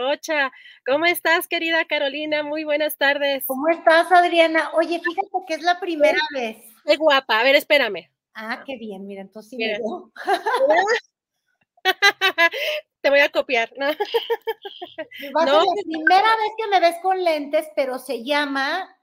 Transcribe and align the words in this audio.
Rocha, 0.00 0.52
¿cómo 0.86 1.04
estás, 1.06 1.48
querida 1.48 1.84
Carolina? 1.84 2.44
Muy 2.44 2.62
buenas 2.62 2.96
tardes. 2.96 3.42
¿Cómo 3.46 3.68
estás, 3.70 4.10
Adriana? 4.12 4.70
Oye, 4.74 5.00
fíjate 5.00 5.28
que 5.48 5.54
es 5.54 5.62
la 5.62 5.80
primera 5.80 6.20
vez. 6.32 6.58
Qué 6.86 6.94
guapa. 6.96 7.40
A 7.40 7.42
ver, 7.42 7.56
espérame. 7.56 8.08
Ah, 8.34 8.62
qué 8.64 8.76
bien, 8.76 9.04
mira, 9.04 9.22
entonces 9.22 9.50
sí 9.50 9.56
Mira. 9.56 9.78
me. 9.78 9.84
Te 13.00 13.10
voy 13.10 13.18
a 13.18 13.30
copiar. 13.30 13.72
¿no? 13.76 13.86
Va 13.86 15.42
a 15.42 15.46
No. 15.46 15.60
ser 15.60 15.66
la 15.74 15.82
primera 15.84 16.36
vez 16.36 16.52
que 16.56 16.68
me 16.68 16.78
ves 16.80 16.96
con 17.02 17.24
lentes, 17.24 17.68
pero 17.74 17.98
se 17.98 18.22
llama 18.22 18.96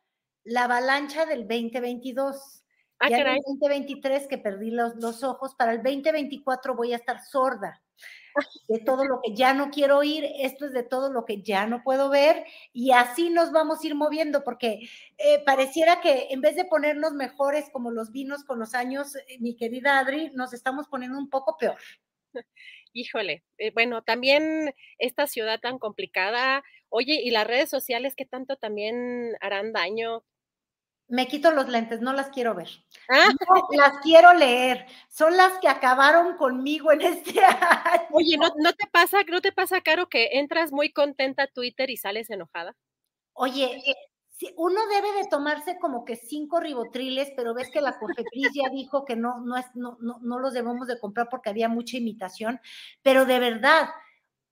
La 0.45 0.63
avalancha 0.63 1.25
del 1.25 1.41
2022. 1.49 2.63
Ah, 2.99 3.09
ya 3.09 3.17
en 3.17 3.23
caray. 3.23 3.37
el 3.39 3.43
2023 3.59 4.27
que 4.27 4.37
perdí 4.37 4.71
los, 4.71 4.95
los 4.95 5.21
ojos, 5.23 5.53
para 5.55 5.73
el 5.73 5.83
2024 5.83 6.75
voy 6.75 6.93
a 6.93 6.95
estar 6.95 7.19
sorda 7.25 7.83
de 8.67 8.79
todo 8.79 9.05
lo 9.05 9.19
que 9.23 9.33
ya 9.33 9.53
no 9.53 9.69
quiero 9.71 9.97
oír, 9.97 10.25
esto 10.39 10.65
es 10.65 10.73
de 10.73 10.83
todo 10.83 11.11
lo 11.11 11.25
que 11.25 11.41
ya 11.41 11.65
no 11.65 11.83
puedo 11.83 12.09
ver 12.09 12.45
y 12.73 12.91
así 12.91 13.29
nos 13.29 13.51
vamos 13.51 13.83
a 13.83 13.87
ir 13.87 13.95
moviendo 13.95 14.43
porque 14.43 14.89
eh, 15.17 15.43
pareciera 15.45 16.01
que 16.01 16.27
en 16.29 16.41
vez 16.41 16.55
de 16.55 16.65
ponernos 16.65 17.13
mejores 17.13 17.69
como 17.71 17.91
los 17.91 18.11
vinos 18.11 18.43
con 18.43 18.59
los 18.59 18.73
años, 18.73 19.15
eh, 19.15 19.37
mi 19.39 19.55
querida 19.55 19.99
Adri, 19.99 20.31
nos 20.33 20.53
estamos 20.53 20.87
poniendo 20.87 21.17
un 21.17 21.29
poco 21.29 21.57
peor. 21.57 21.77
Híjole, 22.93 23.43
eh, 23.57 23.71
bueno, 23.73 24.01
también 24.03 24.73
esta 24.97 25.27
ciudad 25.27 25.59
tan 25.59 25.77
complicada. 25.79 26.63
Oye, 26.89 27.21
y 27.23 27.31
las 27.31 27.45
redes 27.47 27.69
sociales 27.69 28.15
que 28.15 28.25
tanto 28.25 28.55
también 28.55 29.35
harán 29.41 29.73
daño. 29.73 30.23
Me 31.09 31.27
quito 31.27 31.51
los 31.51 31.69
lentes, 31.69 32.01
no 32.01 32.11
las 32.11 32.29
quiero 32.29 32.53
ver. 32.53 32.67
Ah, 33.09 33.29
No 33.49 33.67
las 33.77 33.99
quiero 33.99 34.33
leer. 34.33 34.85
Son 35.07 35.37
las 35.37 35.53
que 35.59 35.69
acabaron 35.69 36.35
conmigo 36.35 36.91
en 36.91 37.01
este 37.01 37.39
año. 37.45 38.07
oye, 38.11 38.37
¿no, 38.37 38.49
no 38.57 38.73
te 38.73 38.87
pasa, 38.87 39.19
no 39.29 39.39
te 39.41 39.51
pasa, 39.53 39.81
Caro, 39.81 40.09
que 40.09 40.39
entras 40.39 40.71
muy 40.71 40.91
contenta 40.91 41.43
a 41.43 41.47
Twitter 41.47 41.89
y 41.89 41.97
sales 41.97 42.29
enojada? 42.29 42.75
Oye, 43.33 43.81
eh, 43.85 43.95
uno 44.57 44.81
debe 44.87 45.11
de 45.13 45.27
tomarse 45.29 45.77
como 45.79 46.03
que 46.05 46.15
cinco 46.15 46.59
ribotriles, 46.59 47.31
pero 47.35 47.53
ves 47.53 47.69
que 47.71 47.81
la 47.81 47.97
Cofepris 47.97 48.51
ya 48.53 48.69
dijo 48.69 49.05
que 49.05 49.15
no, 49.15 49.39
no, 49.39 49.57
es, 49.57 49.65
no, 49.75 49.97
no, 50.01 50.19
no 50.21 50.39
los 50.39 50.53
debemos 50.53 50.87
de 50.87 50.99
comprar 50.99 51.27
porque 51.29 51.49
había 51.49 51.69
mucha 51.69 51.97
imitación, 51.97 52.59
pero 53.01 53.25
de 53.25 53.39
verdad, 53.39 53.89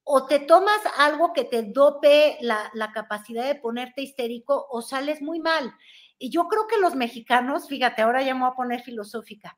o 0.04 0.26
te 0.28 0.40
tomas 0.40 0.80
algo 0.98 1.34
que 1.34 1.44
te 1.44 1.64
dope 1.64 2.38
la, 2.42 2.72
la 2.74 2.92
capacidad 2.94 3.46
de 3.46 3.56
ponerte 3.56 4.02
histérico 4.02 4.68
o 4.70 4.82
sales 4.82 5.22
muy 5.22 5.40
mal. 5.40 5.74
Y 6.18 6.30
yo 6.30 6.48
creo 6.48 6.68
que 6.68 6.78
los 6.78 6.96
mexicanos, 6.96 7.68
fíjate, 7.68 8.02
ahora 8.02 8.22
ya 8.24 8.34
me 8.34 8.42
voy 8.42 8.52
a 8.52 8.56
poner 8.56 8.82
filosófica, 8.82 9.58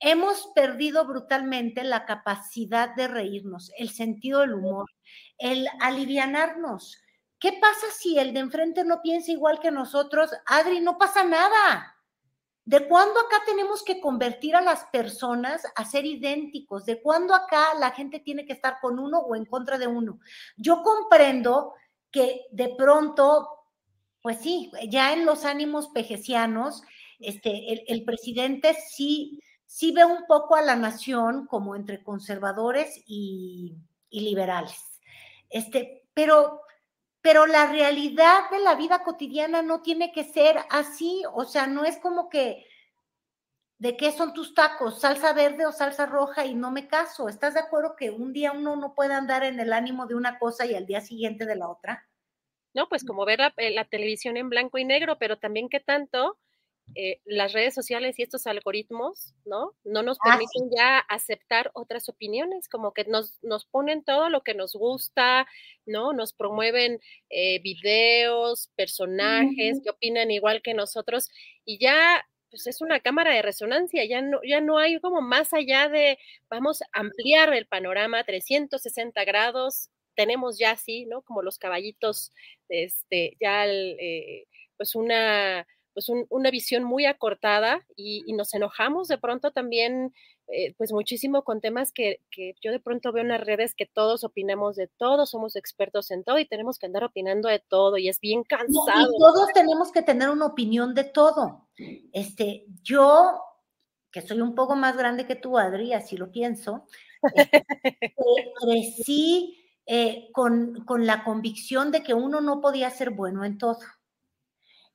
hemos 0.00 0.50
perdido 0.54 1.06
brutalmente 1.06 1.84
la 1.84 2.06
capacidad 2.06 2.94
de 2.94 3.08
reírnos, 3.08 3.72
el 3.78 3.90
sentido 3.90 4.40
del 4.40 4.54
humor, 4.54 4.86
el 5.38 5.66
alivianarnos. 5.80 7.00
¿Qué 7.38 7.52
pasa 7.60 7.86
si 7.96 8.18
el 8.18 8.32
de 8.32 8.40
enfrente 8.40 8.84
no 8.84 9.00
piensa 9.02 9.30
igual 9.30 9.60
que 9.60 9.70
nosotros? 9.70 10.30
Adri, 10.46 10.80
no 10.80 10.98
pasa 10.98 11.24
nada. 11.24 11.94
¿De 12.64 12.86
cuándo 12.86 13.18
acá 13.18 13.36
tenemos 13.46 13.82
que 13.82 13.98
convertir 13.98 14.54
a 14.54 14.60
las 14.60 14.84
personas 14.86 15.62
a 15.74 15.84
ser 15.86 16.04
idénticos? 16.04 16.84
¿De 16.84 17.00
cuándo 17.00 17.34
acá 17.34 17.74
la 17.78 17.92
gente 17.92 18.20
tiene 18.20 18.44
que 18.44 18.52
estar 18.52 18.78
con 18.80 18.98
uno 18.98 19.20
o 19.20 19.34
en 19.34 19.46
contra 19.46 19.78
de 19.78 19.86
uno? 19.86 20.20
Yo 20.56 20.82
comprendo 20.82 21.72
que 22.10 22.42
de 22.50 22.74
pronto, 22.76 23.57
pues 24.22 24.40
sí, 24.40 24.70
ya 24.88 25.12
en 25.12 25.24
los 25.24 25.44
ánimos 25.44 25.88
pejecianos, 25.88 26.82
este, 27.18 27.92
el, 27.92 28.04
presidente 28.04 28.74
sí, 28.74 29.40
sí 29.66 29.92
ve 29.92 30.04
un 30.04 30.26
poco 30.26 30.56
a 30.56 30.62
la 30.62 30.76
nación 30.76 31.46
como 31.46 31.76
entre 31.76 32.02
conservadores 32.02 33.02
y, 33.06 33.76
y 34.10 34.20
liberales. 34.20 35.00
Este, 35.50 36.06
pero 36.14 36.62
pero 37.20 37.46
la 37.46 37.70
realidad 37.70 38.48
de 38.50 38.60
la 38.60 38.74
vida 38.74 39.02
cotidiana 39.02 39.60
no 39.60 39.82
tiene 39.82 40.12
que 40.12 40.24
ser 40.24 40.58
así, 40.70 41.22
o 41.32 41.44
sea, 41.44 41.66
no 41.66 41.84
es 41.84 41.98
como 41.98 42.28
que 42.28 42.66
de 43.78 43.96
qué 43.96 44.12
son 44.12 44.32
tus 44.32 44.54
tacos, 44.54 45.00
salsa 45.00 45.32
verde 45.32 45.66
o 45.66 45.72
salsa 45.72 46.06
roja 46.06 46.46
y 46.46 46.54
no 46.54 46.70
me 46.70 46.88
caso. 46.88 47.28
¿Estás 47.28 47.54
de 47.54 47.60
acuerdo 47.60 47.96
que 47.96 48.10
un 48.10 48.32
día 48.32 48.52
uno 48.52 48.76
no 48.76 48.94
puede 48.94 49.14
andar 49.14 49.44
en 49.44 49.60
el 49.60 49.72
ánimo 49.72 50.06
de 50.06 50.14
una 50.14 50.38
cosa 50.38 50.66
y 50.66 50.74
al 50.74 50.86
día 50.86 51.00
siguiente 51.00 51.46
de 51.46 51.56
la 51.56 51.68
otra? 51.68 52.07
No, 52.74 52.88
pues 52.88 53.04
como 53.04 53.24
ver 53.24 53.38
la, 53.40 53.54
eh, 53.56 53.70
la 53.70 53.84
televisión 53.84 54.36
en 54.36 54.48
blanco 54.50 54.78
y 54.78 54.84
negro, 54.84 55.18
pero 55.18 55.38
también 55.38 55.68
que 55.68 55.80
tanto 55.80 56.38
eh, 56.94 57.20
las 57.26 57.52
redes 57.52 57.74
sociales 57.74 58.18
y 58.18 58.22
estos 58.22 58.46
algoritmos, 58.46 59.34
¿no? 59.44 59.76
No 59.84 60.02
nos 60.02 60.20
Ah, 60.20 60.38
permiten 60.38 60.70
ya 60.76 60.98
aceptar 61.00 61.70
otras 61.74 62.08
opiniones, 62.08 62.68
como 62.68 62.92
que 62.94 63.04
nos, 63.04 63.38
nos 63.42 63.66
ponen 63.66 64.04
todo 64.04 64.30
lo 64.30 64.42
que 64.42 64.54
nos 64.54 64.74
gusta, 64.74 65.46
¿no? 65.86 66.12
Nos 66.14 66.32
promueven 66.34 67.00
eh, 67.30 67.60
videos, 67.62 68.70
personajes 68.76 69.80
que 69.82 69.90
opinan 69.90 70.30
igual 70.30 70.62
que 70.62 70.74
nosotros 70.74 71.28
y 71.64 71.78
ya 71.80 72.24
pues 72.50 72.66
es 72.66 72.80
una 72.80 73.00
cámara 73.00 73.34
de 73.34 73.42
resonancia, 73.42 74.04
ya 74.06 74.22
no, 74.22 74.40
ya 74.42 74.60
no 74.62 74.78
hay 74.78 74.98
como 75.00 75.20
más 75.20 75.52
allá 75.52 75.88
de, 75.90 76.18
vamos 76.50 76.80
a 76.82 76.86
ampliar 77.00 77.52
el 77.54 77.66
panorama 77.66 78.24
360 78.24 79.24
grados, 79.24 79.90
tenemos 80.18 80.58
ya 80.58 80.72
así, 80.72 81.06
¿no? 81.06 81.22
Como 81.22 81.42
los 81.42 81.58
caballitos, 81.58 82.32
este, 82.68 83.36
ya 83.40 83.64
el, 83.64 83.96
eh, 84.00 84.46
pues 84.76 84.96
una 84.96 85.64
pues 85.94 86.08
un- 86.08 86.26
una 86.28 86.50
visión 86.52 86.84
muy 86.84 87.06
acortada 87.06 87.84
y, 87.96 88.22
y 88.26 88.32
nos 88.32 88.54
enojamos 88.54 89.08
de 89.08 89.18
pronto 89.18 89.50
también, 89.50 90.12
eh, 90.46 90.72
pues 90.76 90.92
muchísimo 90.92 91.42
con 91.42 91.60
temas 91.60 91.92
que, 91.92 92.20
que 92.30 92.54
yo 92.60 92.70
de 92.70 92.78
pronto 92.78 93.10
veo 93.10 93.22
en 93.22 93.30
las 93.30 93.40
redes 93.40 93.74
que 93.74 93.86
todos 93.86 94.22
opinamos 94.22 94.76
de 94.76 94.86
todo, 94.96 95.26
somos 95.26 95.56
expertos 95.56 96.12
en 96.12 96.22
todo 96.22 96.38
y 96.38 96.46
tenemos 96.46 96.78
que 96.78 96.86
andar 96.86 97.02
opinando 97.02 97.48
de 97.48 97.58
todo 97.58 97.96
y 97.96 98.08
es 98.08 98.20
bien 98.20 98.44
cansado. 98.44 99.10
y 99.12 99.18
todos 99.18 99.48
tenemos 99.52 99.90
que 99.90 100.02
tener 100.02 100.28
una 100.30 100.46
opinión 100.46 100.94
de 100.94 101.02
todo. 101.04 101.68
Este, 102.12 102.64
yo, 102.84 103.40
que 104.12 104.22
soy 104.22 104.40
un 104.40 104.54
poco 104.54 104.76
más 104.76 104.96
grande 104.96 105.26
que 105.26 105.34
tú, 105.34 105.58
Adri, 105.58 105.94
así 105.94 106.16
lo 106.16 106.30
pienso, 106.30 106.86
este, 107.34 107.64
crecí 108.60 109.67
eh, 109.88 110.28
con, 110.32 110.84
con 110.84 111.06
la 111.06 111.24
convicción 111.24 111.90
de 111.90 112.02
que 112.02 112.14
uno 112.14 112.40
no 112.42 112.60
podía 112.60 112.90
ser 112.90 113.10
bueno 113.10 113.44
en 113.44 113.58
todo. 113.58 113.78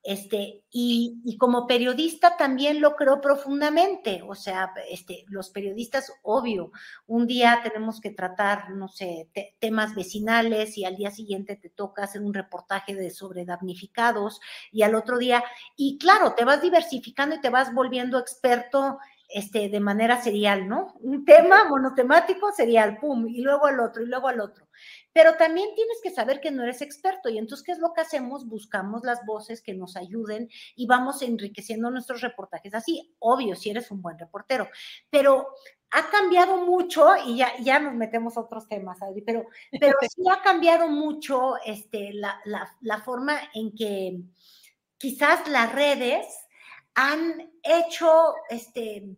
Este, 0.05 0.65
y, 0.69 1.37
como 1.37 1.65
periodista 1.65 2.35
también 2.35 2.81
lo 2.81 2.97
creo 2.97 3.21
profundamente, 3.21 4.21
o 4.27 4.35
sea, 4.35 4.73
este, 4.89 5.23
los 5.29 5.49
periodistas, 5.49 6.11
obvio, 6.23 6.73
un 7.07 7.25
día 7.25 7.61
tenemos 7.63 8.01
que 8.01 8.11
tratar, 8.11 8.71
no 8.71 8.89
sé, 8.89 9.29
te- 9.33 9.55
temas 9.59 9.95
vecinales 9.95 10.77
y 10.77 10.83
al 10.83 10.97
día 10.97 11.09
siguiente 11.09 11.55
te 11.55 11.69
toca 11.69 12.03
hacer 12.03 12.21
un 12.21 12.33
reportaje 12.33 12.95
de 12.95 13.11
sobre 13.11 13.45
damnificados 13.45 14.41
y 14.73 14.81
al 14.81 14.95
otro 14.95 15.17
día, 15.17 15.41
y 15.77 15.97
claro, 15.97 16.33
te 16.35 16.43
vas 16.43 16.61
diversificando 16.61 17.35
y 17.35 17.41
te 17.41 17.49
vas 17.49 17.73
volviendo 17.73 18.19
experto 18.19 18.97
este, 19.29 19.69
de 19.69 19.79
manera 19.79 20.21
serial, 20.21 20.67
¿no? 20.67 20.93
Un 20.99 21.25
tema 21.25 21.63
monotemático 21.67 22.51
serial, 22.51 22.97
pum, 22.97 23.27
y 23.27 23.41
luego 23.41 23.65
al 23.65 23.79
otro, 23.79 24.03
y 24.03 24.07
luego 24.07 24.27
al 24.27 24.39
otro. 24.41 24.67
pero 25.13 25.35
también 25.35 25.69
tienes 25.75 25.99
que 26.01 26.11
saber 26.11 26.41
que 26.41 26.51
no 26.51 26.63
eres 26.63 26.81
experto 26.81 27.29
y 27.29 27.37
entonces, 27.37 27.65
¿qué 27.65 27.71
es 27.71 27.79
lo 27.79 27.93
que 27.93 28.01
hacemos? 28.01 28.47
Buscamos 28.47 29.03
las 29.03 29.25
voces 29.25 29.61
que 29.61 29.73
nos 29.73 29.95
ayuden 29.95 30.49
y 30.75 30.87
vamos 30.87 31.21
enriqueciendo 31.21 31.89
nuestros 31.91 32.21
reportajes 32.21 32.73
así, 32.73 33.15
obvio, 33.19 33.55
si 33.55 33.69
eres 33.69 33.91
un 33.91 34.01
buen 34.01 34.17
reportero, 34.17 34.67
pero 35.09 35.47
ha 35.91 36.09
cambiado 36.09 36.65
mucho 36.65 37.07
y 37.25 37.37
ya, 37.37 37.55
ya 37.59 37.79
nos 37.79 37.93
metemos 37.93 38.35
a 38.35 38.41
otros 38.41 38.67
temas, 38.67 39.01
Adri, 39.01 39.21
pero, 39.21 39.45
pero 39.79 39.97
sí 40.09 40.23
ha 40.29 40.41
cambiado 40.41 40.89
mucho 40.89 41.55
este, 41.65 42.13
la, 42.13 42.39
la, 42.45 42.75
la 42.81 42.99
forma 43.01 43.37
en 43.53 43.75
que 43.75 44.19
quizás 44.97 45.47
las 45.47 45.71
redes 45.71 46.25
han 46.95 47.51
hecho 47.63 48.35
este, 48.49 49.17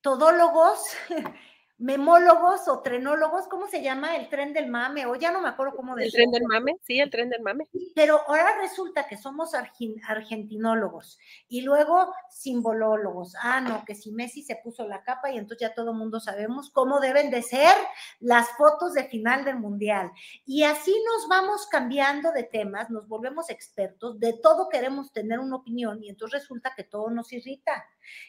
todólogos 0.00 0.80
memólogos 1.80 2.68
o 2.68 2.80
trenólogos, 2.80 3.48
¿cómo 3.48 3.66
se 3.66 3.82
llama? 3.82 4.14
El 4.14 4.28
tren 4.28 4.52
del 4.52 4.68
mame, 4.68 5.06
o 5.06 5.14
ya 5.14 5.30
no 5.30 5.40
me 5.40 5.48
acuerdo 5.48 5.74
cómo 5.74 5.96
decirlo. 5.96 6.24
El 6.24 6.30
tren 6.30 6.30
del 6.30 6.48
mame, 6.48 6.76
sí, 6.82 7.00
el 7.00 7.10
tren 7.10 7.30
del 7.30 7.40
mame. 7.40 7.68
Pero 7.94 8.20
ahora 8.28 8.58
resulta 8.60 9.08
que 9.08 9.16
somos 9.16 9.52
argentinólogos 9.54 11.18
y 11.48 11.62
luego 11.62 12.12
simbolólogos. 12.28 13.34
Ah, 13.42 13.62
no, 13.62 13.82
que 13.86 13.94
si 13.94 14.12
Messi 14.12 14.42
se 14.42 14.56
puso 14.56 14.86
la 14.86 15.02
capa 15.02 15.30
y 15.30 15.38
entonces 15.38 15.68
ya 15.68 15.74
todo 15.74 15.94
mundo 15.94 16.20
sabemos 16.20 16.70
cómo 16.70 17.00
deben 17.00 17.30
de 17.30 17.40
ser 17.40 17.72
las 18.20 18.50
fotos 18.58 18.92
de 18.92 19.04
final 19.04 19.46
del 19.46 19.56
mundial. 19.56 20.12
Y 20.44 20.64
así 20.64 20.94
nos 21.06 21.28
vamos 21.28 21.66
cambiando 21.66 22.30
de 22.32 22.44
temas, 22.44 22.90
nos 22.90 23.08
volvemos 23.08 23.48
expertos, 23.48 24.20
de 24.20 24.34
todo 24.34 24.68
queremos 24.68 25.12
tener 25.12 25.38
una 25.38 25.56
opinión 25.56 26.02
y 26.02 26.10
entonces 26.10 26.40
resulta 26.42 26.74
que 26.76 26.84
todo 26.84 27.08
nos 27.08 27.32
irrita. 27.32 27.86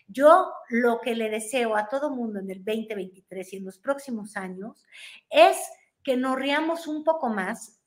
Yo 0.08 0.52
lo 0.70 1.02
que 1.02 1.16
le 1.16 1.30
deseo 1.30 1.76
a 1.76 1.90
todo 1.90 2.12
mundo 2.12 2.40
en 2.40 2.50
el 2.50 2.64
2023 2.64 3.41
en 3.52 3.66
los 3.66 3.78
próximos 3.78 4.38
años 4.38 4.86
es 5.30 5.58
que 6.04 6.18
nos 6.18 6.36
riamos 6.36 6.88
un 6.88 7.04
poco 7.04 7.30
más, 7.30 7.78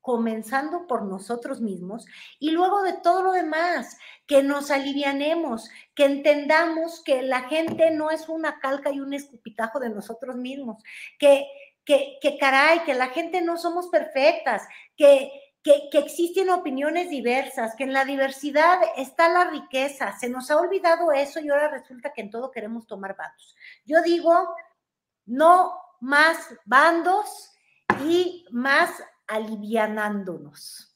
comenzando 0.00 0.86
por 0.86 1.04
nosotros 1.06 1.62
mismos 1.62 2.04
y 2.38 2.50
luego 2.50 2.82
de 2.82 2.92
todo 2.92 3.22
lo 3.22 3.32
demás, 3.32 3.96
que 4.26 4.42
nos 4.42 4.70
alivianemos, 4.70 5.70
que 5.94 6.04
entendamos 6.04 7.02
que 7.02 7.22
la 7.22 7.48
gente 7.48 7.90
no 7.90 8.10
es 8.10 8.28
una 8.28 8.60
calca 8.60 8.90
y 8.90 9.00
un 9.00 9.14
escupitajo 9.14 9.80
de 9.80 9.88
nosotros 9.88 10.36
mismos, 10.36 10.82
que, 11.18 11.46
que, 11.86 12.18
que 12.20 12.36
caray, 12.36 12.80
que 12.84 12.92
la 12.92 13.08
gente 13.08 13.40
no 13.40 13.56
somos 13.56 13.88
perfectas, 13.88 14.62
que 14.94 15.32
que, 15.64 15.88
existen 15.98 16.50
opiniones 16.50 17.08
diversas, 17.08 17.74
que 17.74 17.84
en 17.84 17.94
la 17.94 18.04
diversidad 18.04 18.78
está 18.98 19.30
la 19.30 19.48
riqueza. 19.48 20.12
Se 20.18 20.28
nos 20.28 20.50
ha 20.50 20.58
olvidado 20.58 21.10
eso 21.10 21.40
y 21.40 21.48
ahora 21.48 21.68
resulta 21.68 22.12
que 22.12 22.20
en 22.20 22.30
todo 22.30 22.50
queremos 22.50 22.86
tomar 22.86 23.16
bandos. 23.16 23.56
Yo 23.86 24.02
digo, 24.02 24.54
no 25.26 25.72
más 26.00 26.54
bandos 26.64 27.52
y 28.04 28.44
más 28.50 29.02
alivianándonos. 29.26 30.94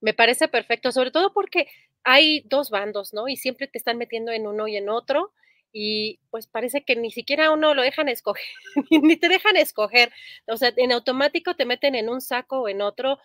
Me 0.00 0.14
parece 0.14 0.48
perfecto, 0.48 0.92
sobre 0.92 1.10
todo 1.10 1.32
porque 1.32 1.68
hay 2.04 2.42
dos 2.48 2.70
bandos, 2.70 3.12
¿no? 3.12 3.28
Y 3.28 3.36
siempre 3.36 3.68
te 3.68 3.78
están 3.78 3.98
metiendo 3.98 4.32
en 4.32 4.46
uno 4.46 4.66
y 4.66 4.76
en 4.76 4.88
otro 4.88 5.32
y 5.72 6.18
pues 6.30 6.46
parece 6.46 6.82
que 6.82 6.96
ni 6.96 7.10
siquiera 7.10 7.52
uno 7.52 7.74
lo 7.74 7.82
dejan 7.82 8.08
escoger, 8.08 8.44
ni 8.90 9.16
te 9.16 9.28
dejan 9.28 9.56
escoger. 9.56 10.12
O 10.46 10.56
sea, 10.56 10.72
en 10.76 10.92
automático 10.92 11.54
te 11.54 11.66
meten 11.66 11.94
en 11.94 12.08
un 12.08 12.20
saco 12.20 12.60
o 12.60 12.68
en 12.68 12.80
otro 12.80 13.18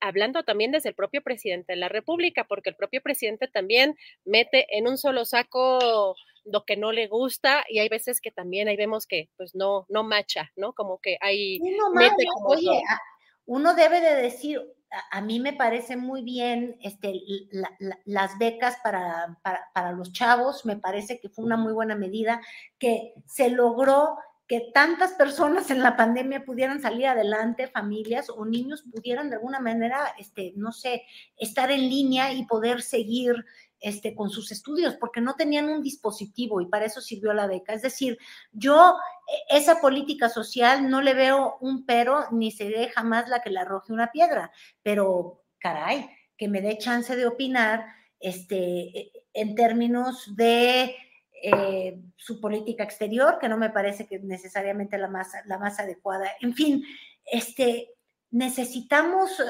hablando 0.00 0.42
también 0.42 0.72
desde 0.72 0.90
el 0.90 0.94
propio 0.94 1.22
presidente 1.22 1.72
de 1.72 1.78
la 1.78 1.88
República, 1.88 2.44
porque 2.44 2.70
el 2.70 2.76
propio 2.76 3.02
presidente 3.02 3.48
también 3.48 3.96
mete 4.24 4.66
en 4.76 4.88
un 4.88 4.98
solo 4.98 5.24
saco 5.24 6.14
lo 6.44 6.64
que 6.64 6.76
no 6.76 6.92
le 6.92 7.08
gusta 7.08 7.64
y 7.68 7.78
hay 7.78 7.88
veces 7.88 8.20
que 8.20 8.30
también 8.30 8.68
ahí 8.68 8.76
vemos 8.76 9.06
que 9.06 9.28
pues 9.36 9.54
no 9.54 9.86
no 9.88 10.02
macha, 10.02 10.50
¿no? 10.56 10.72
Como 10.72 10.98
que 10.98 11.18
hay 11.20 11.60
oye, 12.44 12.82
uno 13.46 13.74
debe 13.74 14.00
de 14.00 14.14
decir 14.14 14.62
a, 15.10 15.20
mí 15.20 15.40
me 15.40 15.52
parece 15.52 15.96
muy 15.96 16.22
bien 16.22 16.78
este, 16.80 17.20
las 18.04 18.38
becas 18.38 18.76
para, 18.82 19.38
para, 19.42 19.68
para 19.74 19.92
los 19.92 20.12
chavos, 20.12 20.64
me 20.64 20.76
parece 20.76 21.20
que 21.20 21.28
fue 21.28 21.44
una 21.44 21.56
muy 21.56 21.72
buena 21.72 21.94
medida 21.94 22.40
que 22.78 23.12
se 23.26 23.50
logró 23.50 24.16
que 24.48 24.70
tantas 24.72 25.12
personas 25.12 25.70
en 25.70 25.82
la 25.82 25.94
pandemia 25.94 26.42
pudieran 26.42 26.80
salir 26.80 27.06
adelante, 27.06 27.68
familias 27.68 28.30
o 28.30 28.46
niños 28.46 28.82
pudieran 28.90 29.28
de 29.28 29.36
alguna 29.36 29.60
manera, 29.60 30.14
este, 30.18 30.54
no 30.56 30.72
sé, 30.72 31.02
estar 31.36 31.70
en 31.70 31.82
línea 31.82 32.32
y 32.32 32.46
poder 32.46 32.80
seguir 32.80 33.44
este, 33.78 34.14
con 34.14 34.30
sus 34.30 34.50
estudios, 34.50 34.96
porque 34.96 35.20
no 35.20 35.34
tenían 35.34 35.68
un 35.68 35.82
dispositivo 35.82 36.62
y 36.62 36.66
para 36.66 36.86
eso 36.86 37.02
sirvió 37.02 37.34
la 37.34 37.46
beca. 37.46 37.74
Es 37.74 37.82
decir, 37.82 38.16
yo 38.50 38.96
e, 39.50 39.58
esa 39.58 39.82
política 39.82 40.30
social 40.30 40.88
no 40.88 41.02
le 41.02 41.12
veo 41.12 41.58
un 41.60 41.84
pero 41.84 42.24
ni 42.32 42.50
seré 42.50 42.88
jamás 42.88 43.28
la 43.28 43.42
que 43.42 43.50
le 43.50 43.60
arroje 43.60 43.92
una 43.92 44.10
piedra, 44.10 44.50
pero 44.82 45.44
caray, 45.58 46.08
que 46.38 46.48
me 46.48 46.62
dé 46.62 46.78
chance 46.78 47.14
de 47.14 47.26
opinar 47.26 47.84
este, 48.18 48.56
e, 48.98 49.12
en 49.34 49.54
términos 49.54 50.34
de 50.34 50.96
eh, 51.42 52.00
su 52.16 52.40
política 52.40 52.84
exterior, 52.84 53.38
que 53.38 53.48
no 53.48 53.56
me 53.56 53.70
parece 53.70 54.06
que 54.06 54.18
necesariamente 54.18 54.98
la 54.98 55.08
más, 55.08 55.32
la 55.46 55.58
más 55.58 55.78
adecuada. 55.78 56.30
En 56.40 56.54
fin, 56.54 56.84
este, 57.24 57.90
necesitamos 58.30 59.42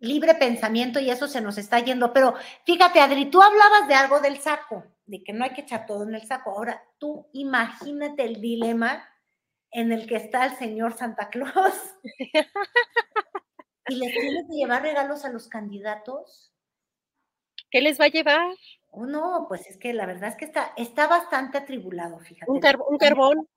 libre 0.00 0.34
pensamiento 0.34 1.00
y 1.00 1.10
eso 1.10 1.28
se 1.28 1.40
nos 1.40 1.58
está 1.58 1.80
yendo. 1.80 2.12
Pero 2.12 2.34
fíjate, 2.64 3.00
Adri, 3.00 3.26
tú 3.26 3.42
hablabas 3.42 3.88
de 3.88 3.94
algo 3.94 4.20
del 4.20 4.38
saco, 4.38 4.84
de 5.06 5.22
que 5.22 5.32
no 5.32 5.44
hay 5.44 5.52
que 5.52 5.62
echar 5.62 5.86
todo 5.86 6.04
en 6.04 6.14
el 6.14 6.26
saco. 6.26 6.50
Ahora, 6.50 6.82
tú 6.98 7.28
imagínate 7.32 8.24
el 8.24 8.40
dilema 8.40 9.08
en 9.70 9.92
el 9.92 10.06
que 10.06 10.16
está 10.16 10.46
el 10.46 10.56
señor 10.56 10.96
Santa 10.96 11.28
Claus 11.28 11.74
y 13.88 13.94
le 13.96 14.10
tiene 14.10 14.46
que 14.48 14.54
llevar 14.54 14.82
regalos 14.82 15.24
a 15.24 15.30
los 15.30 15.48
candidatos. 15.48 16.52
¿Qué 17.70 17.82
les 17.82 18.00
va 18.00 18.06
a 18.06 18.08
llevar? 18.08 18.56
Oh, 18.90 19.06
no, 19.06 19.46
pues 19.48 19.66
es 19.66 19.76
que 19.76 19.92
la 19.92 20.06
verdad 20.06 20.30
es 20.30 20.36
que 20.36 20.44
está, 20.44 20.72
está 20.76 21.06
bastante 21.06 21.58
atribulado, 21.58 22.18
fíjate. 22.20 22.50
Un, 22.50 22.60
carbón. 22.60 23.48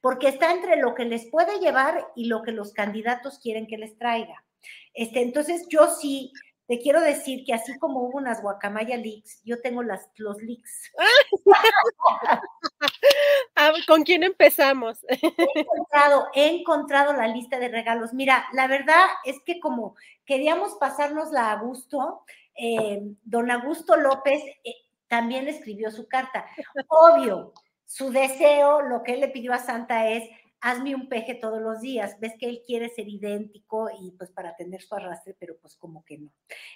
Porque 0.00 0.28
está 0.28 0.52
entre 0.52 0.76
lo 0.76 0.94
que 0.94 1.04
les 1.04 1.30
puede 1.30 1.60
llevar 1.60 2.08
y 2.16 2.26
lo 2.26 2.42
que 2.42 2.52
los 2.52 2.72
candidatos 2.72 3.38
quieren 3.38 3.66
que 3.66 3.78
les 3.78 3.96
traiga. 3.96 4.44
Este, 4.92 5.22
entonces, 5.22 5.66
yo 5.68 5.88
sí 5.88 6.32
te 6.70 6.78
quiero 6.78 7.00
decir 7.00 7.44
que 7.44 7.52
así 7.52 7.76
como 7.80 8.00
hubo 8.00 8.18
unas 8.18 8.42
guacamaya 8.42 8.96
leaks, 8.96 9.42
yo 9.42 9.60
tengo 9.60 9.82
las, 9.82 10.08
los 10.16 10.40
leaks. 10.40 10.92
¿Con 13.88 14.04
quién 14.04 14.22
empezamos? 14.22 15.04
he, 15.08 15.60
encontrado, 15.60 16.28
he 16.32 16.60
encontrado 16.60 17.12
la 17.12 17.26
lista 17.26 17.58
de 17.58 17.70
regalos. 17.70 18.14
Mira, 18.14 18.46
la 18.52 18.68
verdad 18.68 19.04
es 19.24 19.40
que 19.44 19.58
como 19.58 19.96
queríamos 20.24 20.76
pasárnosla 20.76 21.50
a 21.50 21.56
gusto, 21.56 22.22
eh, 22.60 23.00
don 23.22 23.50
Augusto 23.50 23.96
López 23.96 24.42
eh, 24.64 24.74
también 25.08 25.48
escribió 25.48 25.90
su 25.90 26.06
carta. 26.06 26.46
Obvio, 26.88 27.54
su 27.86 28.10
deseo, 28.10 28.82
lo 28.82 29.02
que 29.02 29.14
él 29.14 29.20
le 29.20 29.28
pidió 29.28 29.52
a 29.52 29.58
Santa 29.58 30.08
es, 30.08 30.28
hazme 30.60 30.94
un 30.94 31.08
peje 31.08 31.34
todos 31.34 31.60
los 31.60 31.80
días. 31.80 32.20
Ves 32.20 32.34
que 32.38 32.46
él 32.46 32.62
quiere 32.66 32.88
ser 32.90 33.08
idéntico 33.08 33.88
y 33.98 34.12
pues 34.12 34.30
para 34.30 34.54
tener 34.56 34.82
su 34.82 34.94
arrastre, 34.94 35.34
pero 35.38 35.56
pues 35.58 35.76
como 35.76 36.04
que 36.04 36.18
no. 36.18 36.30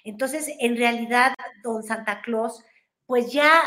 Entonces, 0.05 0.51
en 0.59 0.77
realidad, 0.77 1.35
don 1.63 1.83
Santa 1.83 2.23
Claus, 2.23 2.65
pues 3.07 3.31
ya, 3.31 3.63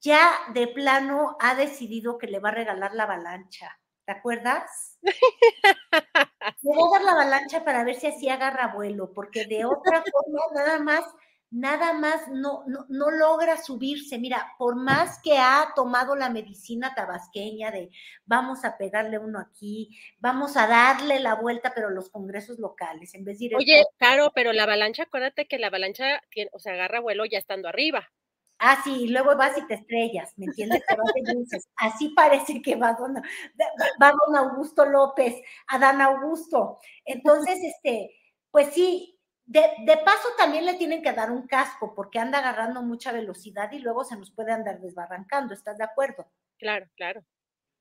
ya 0.00 0.30
de 0.54 0.68
plano 0.68 1.36
ha 1.40 1.54
decidido 1.54 2.16
que 2.16 2.28
le 2.28 2.38
va 2.38 2.50
a 2.50 2.52
regalar 2.52 2.94
la 2.94 3.02
avalancha. 3.02 3.76
¿Te 4.04 4.12
acuerdas? 4.12 4.98
Le 6.62 6.72
voy 6.72 6.88
a 6.88 6.98
dar 6.98 7.04
la 7.04 7.12
avalancha 7.12 7.64
para 7.64 7.82
ver 7.82 7.96
si 7.96 8.06
así 8.06 8.28
agarra 8.28 8.72
vuelo, 8.72 9.12
porque 9.12 9.46
de 9.46 9.64
otra 9.64 10.02
forma 10.02 10.40
nada 10.54 10.78
más 10.78 11.04
nada 11.50 11.92
más 11.92 12.28
no, 12.28 12.64
no, 12.66 13.10
logra 13.10 13.56
subirse. 13.56 14.18
Mira, 14.18 14.54
por 14.58 14.76
más 14.76 15.20
que 15.22 15.38
ha 15.38 15.72
tomado 15.74 16.16
la 16.16 16.30
medicina 16.30 16.94
tabasqueña 16.94 17.70
de 17.70 17.90
vamos 18.24 18.64
a 18.64 18.76
pegarle 18.76 19.18
uno 19.18 19.38
aquí, 19.38 19.96
vamos 20.18 20.56
a 20.56 20.66
darle 20.66 21.20
la 21.20 21.34
vuelta, 21.34 21.72
pero 21.74 21.90
los 21.90 22.10
congresos 22.10 22.58
locales, 22.58 23.14
en 23.14 23.24
vez 23.24 23.38
de 23.38 23.44
ir... 23.46 23.56
Oye, 23.56 23.84
claro, 23.98 24.32
pero 24.34 24.52
la 24.52 24.64
avalancha, 24.64 25.04
acuérdate 25.04 25.46
que 25.46 25.58
la 25.58 25.68
avalancha, 25.68 26.20
tiene, 26.30 26.50
o 26.52 26.58
sea, 26.58 26.74
agarra 26.74 27.00
vuelo 27.00 27.24
ya 27.24 27.38
estando 27.38 27.68
arriba. 27.68 28.08
Ah, 28.58 28.80
sí, 28.82 29.04
y 29.04 29.08
luego 29.08 29.36
vas 29.36 29.56
y 29.58 29.66
te 29.66 29.74
estrellas, 29.74 30.32
¿me 30.36 30.46
entiendes? 30.46 30.82
Así 31.76 32.08
parece 32.10 32.62
que 32.62 32.74
va 32.74 32.94
don, 32.94 33.14
va 33.14 34.12
don 34.26 34.36
Augusto 34.36 34.86
López, 34.86 35.34
Adán 35.68 36.00
Augusto. 36.00 36.78
Entonces, 37.04 37.58
este, 37.62 38.16
pues 38.50 38.72
sí, 38.72 39.15
de, 39.46 40.00
paso 40.04 40.28
también 40.36 40.66
le 40.66 40.74
tienen 40.74 41.02
que 41.02 41.12
dar 41.12 41.30
un 41.30 41.46
casco 41.46 41.94
porque 41.94 42.18
anda 42.18 42.38
agarrando 42.38 42.82
mucha 42.82 43.12
velocidad 43.12 43.70
y 43.72 43.78
luego 43.78 44.04
se 44.04 44.16
nos 44.16 44.30
puede 44.30 44.52
andar 44.52 44.80
desbarrancando, 44.80 45.54
¿estás 45.54 45.78
de 45.78 45.84
acuerdo? 45.84 46.26
Claro, 46.58 46.86
claro. 46.96 47.24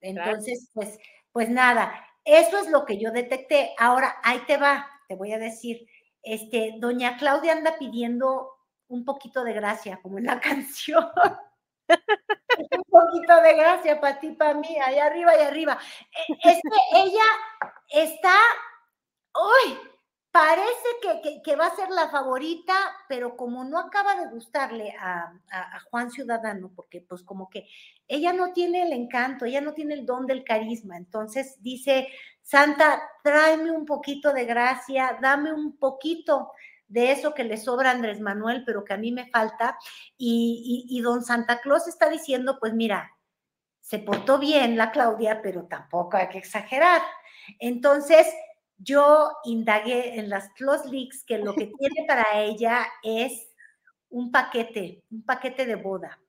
Entonces, 0.01 0.69
pues, 0.74 0.98
pues 1.31 1.50
nada, 1.50 2.07
eso 2.24 2.60
es 2.60 2.69
lo 2.69 2.86
que 2.86 2.98
yo 3.00 3.12
detecté. 3.12 3.74
Ahora, 3.79 4.15
ahí 4.24 4.39
te 4.48 4.57
va, 4.57 4.88
te 5.07 5.15
voy 5.15 5.34
a 5.34 5.39
decir, 5.39 5.88
este, 6.22 6.75
doña 6.77 7.17
Claudia 7.17 7.53
anda 7.53 7.77
pidiendo 7.77 8.51
un 8.88 9.03
poquito 9.03 9.43
de 9.43 9.53
gracia, 9.53 10.00
como 10.01 10.19
en 10.19 10.25
la 10.25 10.39
canción. 10.39 11.05
un 11.88 12.84
poquito 12.89 13.41
de 13.41 13.55
gracia 13.55 14.00
para 14.00 14.19
ti, 14.19 14.31
para 14.31 14.53
mí, 14.53 14.77
ahí 14.79 15.00
arriba 15.00 15.36
y 15.36 15.41
arriba. 15.41 15.79
E, 16.29 16.51
es 16.51 16.62
que 16.62 17.00
ella 17.00 17.25
está 17.89 18.34
¡Uy! 19.36 19.77
Parece 20.35 21.39
que, 21.45 21.55
va 21.55 21.67
a 21.67 21.75
ser 21.77 21.89
la 21.91 22.09
favorita, 22.09 22.73
pero 23.07 23.37
como 23.37 23.63
no 23.63 23.79
acaba 23.79 24.17
de 24.17 24.27
gustarle 24.27 24.93
a, 24.99 25.31
Juan 25.89 26.11
Ciudadano, 26.11 26.73
porque 26.75 26.99
pues 26.99 27.23
como 27.23 27.49
que 27.49 27.69
ella 28.05 28.33
no 28.33 28.51
tiene 28.51 28.81
el 28.81 28.91
encanto, 28.91 29.45
ella 29.45 29.61
no 29.61 29.71
tiene 29.73 29.93
el 29.93 30.05
don 30.05 30.27
del 30.27 30.43
carisma, 30.43 30.97
entonces 30.97 31.55
dice, 31.61 32.09
Santa, 32.41 33.01
tráeme 33.23 33.71
un 33.71 33.85
poquito 33.85 34.33
de 34.33 34.43
gracia, 34.43 35.17
dame 35.21 35.53
un 35.53 35.77
poquito 35.77 36.51
de 36.89 37.13
eso 37.13 37.33
que 37.33 37.45
le 37.45 37.55
sobra 37.55 37.91
a 37.91 37.93
Andrés 37.93 38.19
Manuel, 38.19 38.63
pero 38.65 38.83
que 38.83 38.93
a 38.93 38.97
mí 38.97 39.13
me 39.13 39.29
falta. 39.29 39.77
Y, 40.17 40.85
y, 40.89 40.99
don 40.99 41.23
Santa 41.23 41.61
Claus 41.61 41.87
está 41.87 42.09
diciendo, 42.09 42.57
pues 42.59 42.73
mira, 42.73 43.09
se 43.79 43.99
portó 43.99 44.37
bien 44.37 44.75
la 44.75 44.91
Claudia, 44.91 45.41
pero 45.41 45.65
tampoco 45.67 46.17
hay 46.17 46.27
que 46.27 46.39
exagerar. 46.39 47.01
Entonces, 47.59 48.27
yo 48.77 49.32
indagué 49.46 50.20
en 50.20 50.29
las 50.29 50.50
Claus 50.50 50.86
Leaks 50.86 51.24
que 51.24 51.38
lo 51.38 51.53
que 51.53 51.72
tiene 51.79 52.05
para 52.08 52.41
ella 52.41 52.86
es 53.03 53.53
un 54.10 54.32
paquete, 54.32 55.03
un 55.12 55.24
paquete 55.24 55.65
de 55.65 55.75
boda. 55.75 56.20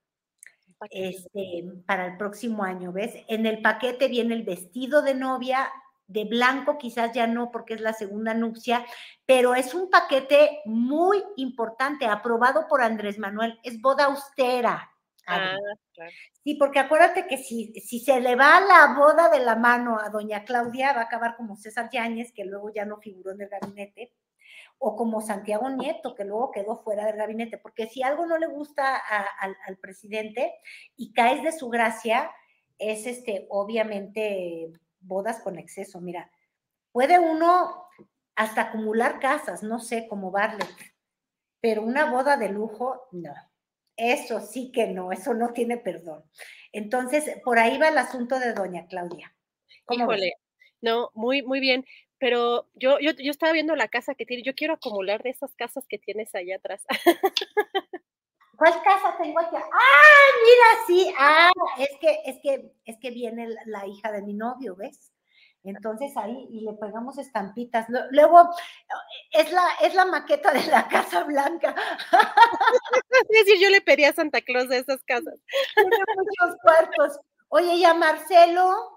Este, 0.90 1.64
para 1.86 2.06
el 2.06 2.16
próximo 2.18 2.62
año, 2.62 2.92
¿ves? 2.92 3.14
En 3.28 3.46
el 3.46 3.62
paquete 3.62 4.08
viene 4.08 4.34
el 4.34 4.42
vestido 4.42 5.00
de 5.00 5.14
novia, 5.14 5.70
de 6.06 6.24
blanco, 6.24 6.78
quizás 6.78 7.12
ya 7.12 7.26
no 7.26 7.50
porque 7.50 7.74
es 7.74 7.80
la 7.80 7.92
segunda 7.92 8.34
nupcia, 8.34 8.84
pero 9.24 9.54
es 9.54 9.74
un 9.74 9.90
paquete 9.90 10.60
muy 10.66 11.22
importante, 11.36 12.06
aprobado 12.06 12.66
por 12.68 12.82
Andrés 12.82 13.18
Manuel, 13.18 13.58
es 13.62 13.80
boda 13.80 14.04
austera. 14.04 14.90
Ah, 15.26 15.56
sí, 16.44 16.54
porque 16.54 16.78
acuérdate 16.78 17.26
que 17.26 17.38
si, 17.38 17.72
si 17.80 18.00
se 18.00 18.20
le 18.20 18.36
va 18.36 18.60
la 18.60 18.94
boda 18.96 19.28
de 19.28 19.40
la 19.40 19.56
mano 19.56 19.98
a 19.98 20.08
doña 20.08 20.44
Claudia, 20.44 20.92
va 20.92 21.00
a 21.00 21.04
acabar 21.04 21.36
como 21.36 21.56
César 21.56 21.90
Yáñez, 21.90 22.32
que 22.32 22.44
luego 22.44 22.72
ya 22.72 22.84
no 22.84 22.98
figuró 22.98 23.32
en 23.32 23.40
el 23.42 23.48
gabinete, 23.48 24.12
o 24.78 24.94
como 24.94 25.20
Santiago 25.20 25.68
Nieto, 25.70 26.14
que 26.14 26.24
luego 26.24 26.52
quedó 26.52 26.76
fuera 26.82 27.06
del 27.06 27.16
gabinete, 27.16 27.58
porque 27.58 27.88
si 27.88 28.02
algo 28.02 28.26
no 28.26 28.38
le 28.38 28.46
gusta 28.46 28.96
al, 28.96 29.56
al 29.66 29.78
presidente 29.78 30.54
y 30.96 31.12
caes 31.12 31.42
de 31.42 31.52
su 31.52 31.68
gracia, 31.68 32.30
es 32.78 33.06
este, 33.06 33.46
obviamente 33.50 34.70
bodas 35.00 35.40
con 35.40 35.58
exceso. 35.58 36.00
Mira, 36.00 36.30
puede 36.92 37.18
uno 37.18 37.86
hasta 38.34 38.62
acumular 38.62 39.18
casas, 39.18 39.62
no 39.62 39.80
sé, 39.80 40.06
como 40.08 40.30
Barlet, 40.30 40.68
pero 41.60 41.82
una 41.82 42.10
boda 42.10 42.36
de 42.36 42.50
lujo, 42.50 43.08
no. 43.12 43.34
Eso 43.96 44.40
sí 44.40 44.70
que 44.72 44.88
no, 44.88 45.12
eso 45.12 45.34
no 45.34 45.52
tiene 45.52 45.78
perdón. 45.78 46.24
Entonces, 46.72 47.40
por 47.44 47.58
ahí 47.58 47.78
va 47.78 47.88
el 47.88 47.98
asunto 47.98 48.38
de 48.38 48.52
doña 48.52 48.86
Claudia. 48.86 49.34
Híjole, 49.90 50.34
no, 50.80 51.10
muy, 51.14 51.42
muy 51.42 51.60
bien. 51.60 51.86
Pero 52.18 52.68
yo, 52.74 52.98
yo, 52.98 53.12
yo 53.12 53.30
estaba 53.30 53.52
viendo 53.52 53.76
la 53.76 53.88
casa 53.88 54.14
que 54.14 54.24
tiene, 54.24 54.42
yo 54.42 54.54
quiero 54.54 54.74
acumular 54.74 55.22
de 55.22 55.30
esas 55.30 55.54
casas 55.54 55.86
que 55.88 55.98
tienes 55.98 56.34
allá 56.34 56.56
atrás. 56.56 56.84
¿Cuál 58.56 58.82
casa 58.82 59.16
tengo 59.20 59.38
aquí? 59.38 59.56
¡Ah, 59.56 60.26
mira, 60.42 60.84
sí! 60.86 61.14
Ah, 61.18 61.50
es 61.78 61.90
que, 62.00 62.18
es 62.24 62.40
que, 62.42 62.72
es 62.86 62.98
que 62.98 63.10
viene 63.10 63.48
la 63.66 63.86
hija 63.86 64.10
de 64.12 64.22
mi 64.22 64.32
novio, 64.32 64.76
¿ves? 64.76 65.12
Entonces 65.66 66.16
ahí 66.16 66.48
y 66.50 66.60
le 66.60 66.72
pegamos 66.74 67.18
estampitas. 67.18 67.86
Luego 68.10 68.48
es 69.32 69.52
la, 69.52 69.64
es 69.82 69.94
la 69.94 70.04
maqueta 70.04 70.52
de 70.52 70.66
la 70.66 70.88
Casa 70.88 71.24
Blanca. 71.24 71.74
Es 73.28 73.46
decir, 73.46 73.60
yo 73.60 73.70
le 73.70 73.80
pedí 73.80 74.04
a 74.04 74.12
Santa 74.12 74.40
Claus 74.40 74.68
de 74.68 74.78
esas 74.78 75.02
casas. 75.04 75.34
Tiene 75.74 75.90
muchos 76.16 76.56
cuartos. 76.62 77.18
Oye, 77.48 77.74
¿y 77.74 77.84
a 77.84 77.94
Marcelo? 77.94 78.96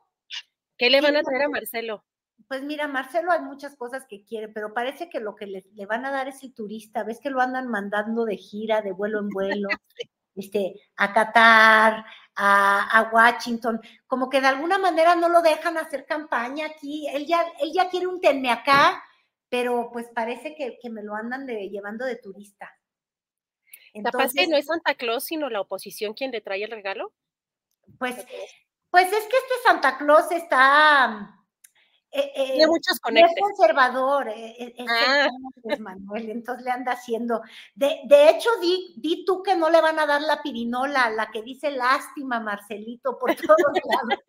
¿Qué 0.78 0.90
le 0.90 1.02
van 1.02 1.16
a 1.16 1.24
traer 1.24 1.44
a 1.44 1.50
Marcelo? 1.50 2.04
Pues 2.48 2.64
mira, 2.64 2.88
Marcelo 2.88 3.32
hay 3.32 3.42
muchas 3.42 3.76
cosas 3.76 4.06
que 4.08 4.24
quiere, 4.24 4.50
pero 4.50 4.74
parece 4.74 5.10
que 5.10 5.20
lo 5.20 5.36
que 5.36 5.46
le, 5.46 5.86
van 5.86 6.06
a 6.06 6.12
dar 6.12 6.28
es 6.28 6.44
el 6.44 6.54
turista. 6.54 7.04
Ves 7.04 7.20
que 7.20 7.30
lo 7.30 7.42
andan 7.42 7.68
mandando 7.68 8.26
de 8.26 8.38
gira, 8.38 8.82
de 8.82 8.92
vuelo 8.92 9.20
en 9.20 9.30
vuelo, 9.30 9.68
este, 10.40 10.76
a 10.96 11.14
Qatar, 11.14 12.06
a, 12.36 13.10
Washington. 13.12 13.82
Como 14.08 14.30
que 14.30 14.42
de 14.42 14.48
alguna 14.48 14.78
manera 14.78 15.16
no 15.16 15.30
lo 15.30 15.42
dejan 15.42 15.78
hacer 15.78 16.06
campaña 16.06 16.68
aquí. 16.68 17.08
Él 17.10 17.26
ya, 17.26 17.46
él 17.60 17.72
ya 17.74 17.90
quiere 17.90 18.08
un 18.08 18.22
tenme 18.22 18.52
acá, 18.52 19.04
pero 19.50 19.90
pues 19.92 20.08
parece 20.14 20.56
que, 20.56 20.90
me 20.90 21.04
lo 21.04 21.16
andan 21.16 21.46
de, 21.46 21.70
llevando 21.70 22.06
de 22.06 22.16
turista. 22.16 22.72
Entonces, 23.94 24.48
no 24.48 24.56
es 24.56 24.68
Santa 24.68 24.96
Claus, 24.96 25.26
sino 25.26 25.50
la 25.50 25.62
oposición 25.62 26.14
quien 26.14 26.32
le 26.32 26.42
trae 26.42 26.64
el 26.64 26.72
regalo? 26.72 27.12
Pues, 27.98 28.16
pues 28.92 29.08
es 29.08 29.26
que 29.26 29.38
este 29.38 29.54
Santa 29.66 29.98
Claus 29.98 30.32
está 30.32 31.39
eh, 32.12 32.32
eh, 32.36 32.68
muchos 32.68 33.00
conectes. 33.00 33.36
Es 33.36 33.42
conservador, 33.42 34.30
eh, 34.30 34.76
ah. 34.88 35.28
Manuel, 35.80 36.30
entonces 36.32 36.66
le 36.66 36.72
anda 36.72 36.94
haciendo. 36.94 37.42
De, 37.76 38.00
de 38.06 38.30
hecho, 38.30 38.50
di, 38.62 38.96
di, 38.98 39.26
tú 39.26 39.44
que 39.44 39.56
no 39.56 39.70
le 39.70 39.82
van 39.82 40.00
a 40.00 40.06
dar 40.06 40.22
la 40.22 40.42
pirinola, 40.42 41.10
la 41.10 41.30
que 41.32 41.44
dice 41.44 41.72
lástima, 41.72 42.40
Marcelito, 42.40 43.18
por 43.20 43.36
todos 43.36 43.74
lados. 43.86 44.20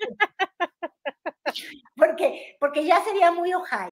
porque, 1.96 2.56
porque 2.60 2.84
ya 2.84 3.02
sería 3.02 3.32
muy 3.32 3.54
ojay. 3.54 3.88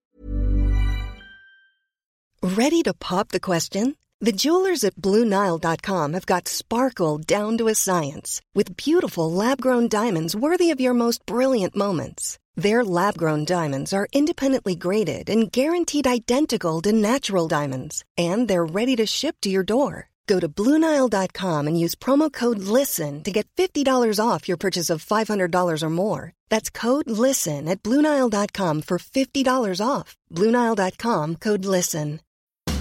Ready 2.42 2.83
to 2.83 2.95
pop 2.95 3.28
the 3.28 3.40
question? 3.40 3.97
The 4.21 4.33
jewelers 4.33 4.83
at 4.83 4.97
BlueNile.com 4.97 6.12
have 6.12 6.26
got 6.26 6.49
sparkle 6.49 7.18
down 7.18 7.57
to 7.59 7.68
a 7.68 7.75
science 7.75 8.40
with 8.52 8.76
beautiful 8.76 9.30
lab 9.30 9.61
grown 9.61 9.88
diamonds 9.88 10.35
worthy 10.35 10.71
of 10.73 10.80
your 10.80 10.92
most 10.92 11.25
brilliant 11.25 11.76
moments. 11.76 12.38
Their 12.59 12.85
lab 12.85 13.17
grown 13.17 13.45
diamonds 13.45 13.93
are 13.93 14.09
independently 14.12 14.75
graded 14.75 15.31
and 15.31 15.53
guaranteed 15.53 16.09
identical 16.09 16.81
to 16.83 16.91
natural 16.93 17.47
diamonds, 17.47 18.05
and 18.17 18.49
they're 18.49 18.67
ready 18.67 18.97
to 18.97 19.07
ship 19.07 19.37
to 19.43 19.49
your 19.49 19.62
door. 19.62 20.09
Go 20.27 20.41
to 20.41 20.49
Bluenile.com 20.49 21.69
and 21.69 21.79
use 21.79 21.95
promo 21.95 22.33
code 22.33 22.59
LISTEN 22.59 23.23
to 23.23 23.31
get 23.31 23.47
$50 23.57 24.19
off 24.19 24.49
your 24.49 24.57
purchase 24.57 24.91
of 24.91 25.07
$500 25.07 25.83
or 25.83 25.91
more. 25.91 26.33
That's 26.49 26.69
code 26.69 27.09
LISTEN 27.09 27.69
at 27.69 27.83
Bluenile.com 27.85 28.83
for 28.83 28.99
$50 28.99 29.81
off. 29.81 30.17
Bluenile.com 30.35 31.37
code 31.37 31.65
LISTEN. 31.65 32.21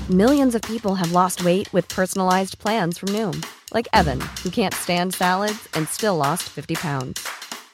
Millions 0.10 0.56
of 0.56 0.62
people 0.64 0.96
have 0.96 1.12
lost 1.12 1.46
weight 1.46 1.72
with 1.72 1.88
personalized 1.88 2.58
plans 2.58 2.98
from 2.98 3.10
Noom, 3.10 3.46
like 3.74 3.88
Evan, 3.94 4.22
who 4.42 4.50
can't 4.50 4.74
stand 4.74 5.14
salads 5.14 5.68
and 5.76 5.88
still 5.88 6.16
lost 6.16 6.44
50 6.50 6.76
pounds. 6.76 7.28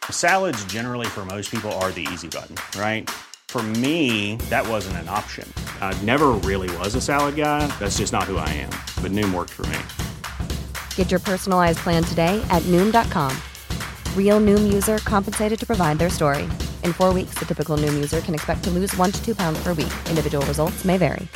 Salads, 0.09 0.65
generally, 0.65 1.05
for 1.05 1.25
most 1.25 1.51
people, 1.51 1.71
are 1.73 1.91
the 1.91 2.07
easy 2.11 2.27
button, 2.27 2.55
right? 2.79 3.07
For 3.49 3.61
me, 3.61 4.37
that 4.49 4.67
wasn't 4.67 4.97
an 4.97 5.07
option. 5.09 5.47
I 5.79 5.93
never 6.01 6.29
really 6.31 6.75
was 6.77 6.95
a 6.95 7.01
salad 7.01 7.35
guy. 7.35 7.67
That's 7.77 7.99
just 7.99 8.11
not 8.11 8.23
who 8.23 8.37
I 8.37 8.49
am. 8.49 8.71
But 9.03 9.11
Noom 9.11 9.31
worked 9.31 9.51
for 9.51 9.67
me. 9.67 9.77
Get 10.95 11.11
your 11.11 11.19
personalized 11.19 11.77
plan 11.83 12.03
today 12.03 12.41
at 12.49 12.63
Noom.com. 12.63 13.31
Real 14.17 14.39
Noom 14.39 14.73
user 14.73 14.97
compensated 15.05 15.59
to 15.59 15.67
provide 15.67 15.99
their 15.99 16.09
story. 16.09 16.49
In 16.83 16.93
four 16.93 17.13
weeks, 17.13 17.37
the 17.37 17.45
typical 17.45 17.77
Noom 17.77 17.93
user 17.93 18.21
can 18.21 18.33
expect 18.33 18.63
to 18.63 18.71
lose 18.71 18.97
one 18.97 19.11
to 19.11 19.23
two 19.23 19.35
pounds 19.35 19.61
per 19.61 19.73
week. 19.73 19.93
Individual 20.09 20.43
results 20.47 20.83
may 20.83 20.97
vary. 20.97 21.27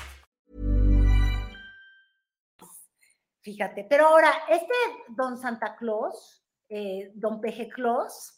Fíjate, 3.45 3.86
pero 3.89 4.07
ahora, 4.07 4.29
este 4.50 4.74
Don 5.15 5.38
Santa 5.38 5.74
Claus, 5.79 6.43
eh, 6.69 7.12
Don 7.15 7.39
Peje 7.39 7.69
Claus, 7.69 8.37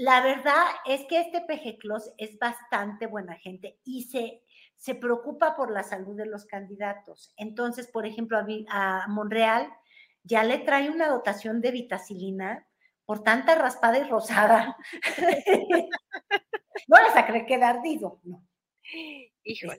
La 0.00 0.22
verdad 0.22 0.64
es 0.86 1.04
que 1.04 1.20
este 1.20 1.42
Pejeclos 1.42 2.10
es 2.16 2.38
bastante 2.38 3.06
buena 3.06 3.36
gente 3.36 3.78
y 3.84 4.04
se, 4.04 4.42
se 4.74 4.94
preocupa 4.94 5.54
por 5.54 5.70
la 5.70 5.82
salud 5.82 6.16
de 6.16 6.24
los 6.24 6.46
candidatos. 6.46 7.34
Entonces, 7.36 7.86
por 7.86 8.06
ejemplo, 8.06 8.38
a, 8.38 9.04
a 9.04 9.08
Monreal 9.08 9.70
ya 10.22 10.42
le 10.42 10.56
trae 10.56 10.88
una 10.88 11.06
dotación 11.10 11.60
de 11.60 11.72
vitacilina 11.72 12.66
por 13.04 13.22
tanta 13.22 13.54
raspada 13.56 13.98
y 13.98 14.04
rosada. 14.04 14.74
no 16.88 17.02
les 17.02 17.14
a 17.14 17.26
creer 17.26 17.44
que 17.44 17.56
ardido, 17.56 18.22
no. 18.24 18.42
Híjole. 19.44 19.74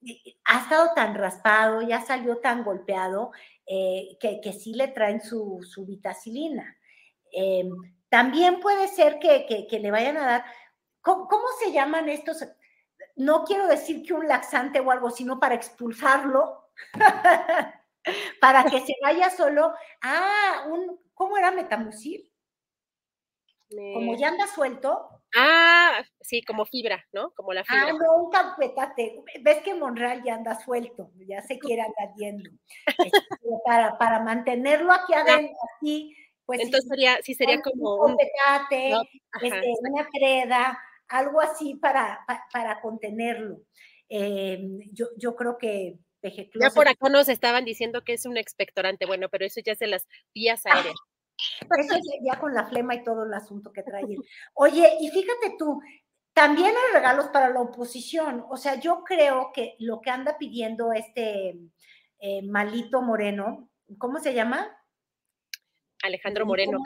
Este, 0.00 0.38
ha 0.44 0.60
estado 0.60 0.94
tan 0.94 1.16
raspado, 1.16 1.82
ya 1.82 2.02
salió 2.02 2.38
tan 2.38 2.62
golpeado, 2.62 3.32
eh, 3.66 4.16
que, 4.20 4.40
que, 4.40 4.52
sí 4.52 4.74
le 4.74 4.86
traen 4.86 5.20
su, 5.20 5.58
su 5.68 5.84
vitacilina. 5.84 6.78
Em, 7.32 7.95
también 8.08 8.60
puede 8.60 8.88
ser 8.88 9.18
que, 9.18 9.66
le 9.70 9.90
vayan 9.90 10.16
a 10.16 10.26
dar, 10.26 10.44
¿cómo, 11.00 11.28
se 11.58 11.72
llaman 11.72 12.08
estos? 12.08 12.44
No 13.16 13.44
quiero 13.44 13.66
decir 13.66 14.02
que 14.02 14.14
un 14.14 14.28
laxante 14.28 14.80
o 14.80 14.90
algo, 14.90 15.10
sino 15.10 15.40
para 15.40 15.54
expulsarlo, 15.54 16.70
para 18.40 18.64
que 18.64 18.80
se 18.80 18.94
vaya 19.02 19.30
solo. 19.30 19.72
Ah, 20.02 20.66
un, 20.68 21.00
¿cómo 21.14 21.36
era 21.36 21.50
metamucil? 21.50 22.32
Como 23.68 24.16
ya 24.16 24.28
anda 24.28 24.46
suelto. 24.46 25.08
Ah, 25.34 26.00
sí, 26.20 26.42
como 26.42 26.64
fibra, 26.66 27.04
¿no? 27.12 27.32
Como 27.32 27.52
la 27.52 27.64
fibra. 27.64 27.88
Ah, 27.88 27.92
no, 27.92 28.24
un 28.24 28.30
campetate. 28.30 29.22
Ves 29.42 29.62
que 29.62 29.74
Monreal 29.74 30.22
ya 30.22 30.34
anda 30.34 30.58
suelto, 30.58 31.10
ya 31.26 31.42
se 31.42 31.58
quiere 31.58 31.82
andar 31.82 32.14
yendo. 32.16 32.50
Este, 33.12 33.20
para, 33.64 33.98
para 33.98 34.20
mantenerlo 34.20 34.92
aquí 34.92 35.12
adentro, 35.12 35.56
así, 35.76 36.16
pues 36.46 36.60
Entonces 36.60 36.88
sería, 36.88 37.18
sí 37.22 37.34
sería 37.34 37.60
como 37.60 37.96
un, 37.96 38.16
este, 38.20 38.94
una 39.80 40.08
creda, 40.08 40.78
algo 41.08 41.40
así 41.40 41.74
para, 41.74 42.24
para, 42.52 42.80
contenerlo. 42.80 43.62
Em, 44.08 44.78
yo, 44.92 45.08
yo 45.16 45.34
creo 45.34 45.58
que 45.58 45.98
ya 46.60 46.70
por 46.70 46.88
acá 46.88 47.08
nos 47.08 47.28
estaban 47.28 47.64
diciendo 47.64 48.02
que 48.02 48.14
es 48.14 48.26
un 48.26 48.36
expectorante, 48.36 49.06
bueno, 49.06 49.28
pero 49.28 49.44
eso 49.44 49.60
ya 49.64 49.72
es 49.72 49.78
de 49.78 49.86
las 49.86 50.06
vías 50.34 50.64
aéreas. 50.66 50.96
Eso 51.78 51.96
ya 52.24 52.38
con 52.38 52.54
la 52.54 52.66
flema 52.66 52.94
y 52.94 53.04
todo 53.04 53.24
el 53.24 53.34
asunto 53.34 53.72
que 53.72 53.82
trae. 53.82 54.16
Oye, 54.54 54.96
y 55.00 55.10
fíjate 55.10 55.54
tú, 55.58 55.80
también 56.32 56.68
hay 56.68 56.94
regalos 56.94 57.26
para 57.28 57.50
la 57.50 57.60
oposición. 57.60 58.44
O 58.48 58.56
sea, 58.56 58.80
yo 58.80 59.04
creo 59.04 59.52
que 59.52 59.76
lo 59.78 60.00
que 60.00 60.10
anda 60.10 60.38
pidiendo 60.38 60.92
este 60.92 61.58
eh, 62.18 62.42
Malito 62.42 63.02
Moreno, 63.02 63.68
¿cómo 63.98 64.18
se 64.18 64.34
llama? 64.34 64.74
Alejandro 66.06 66.46
Moreno. 66.46 66.78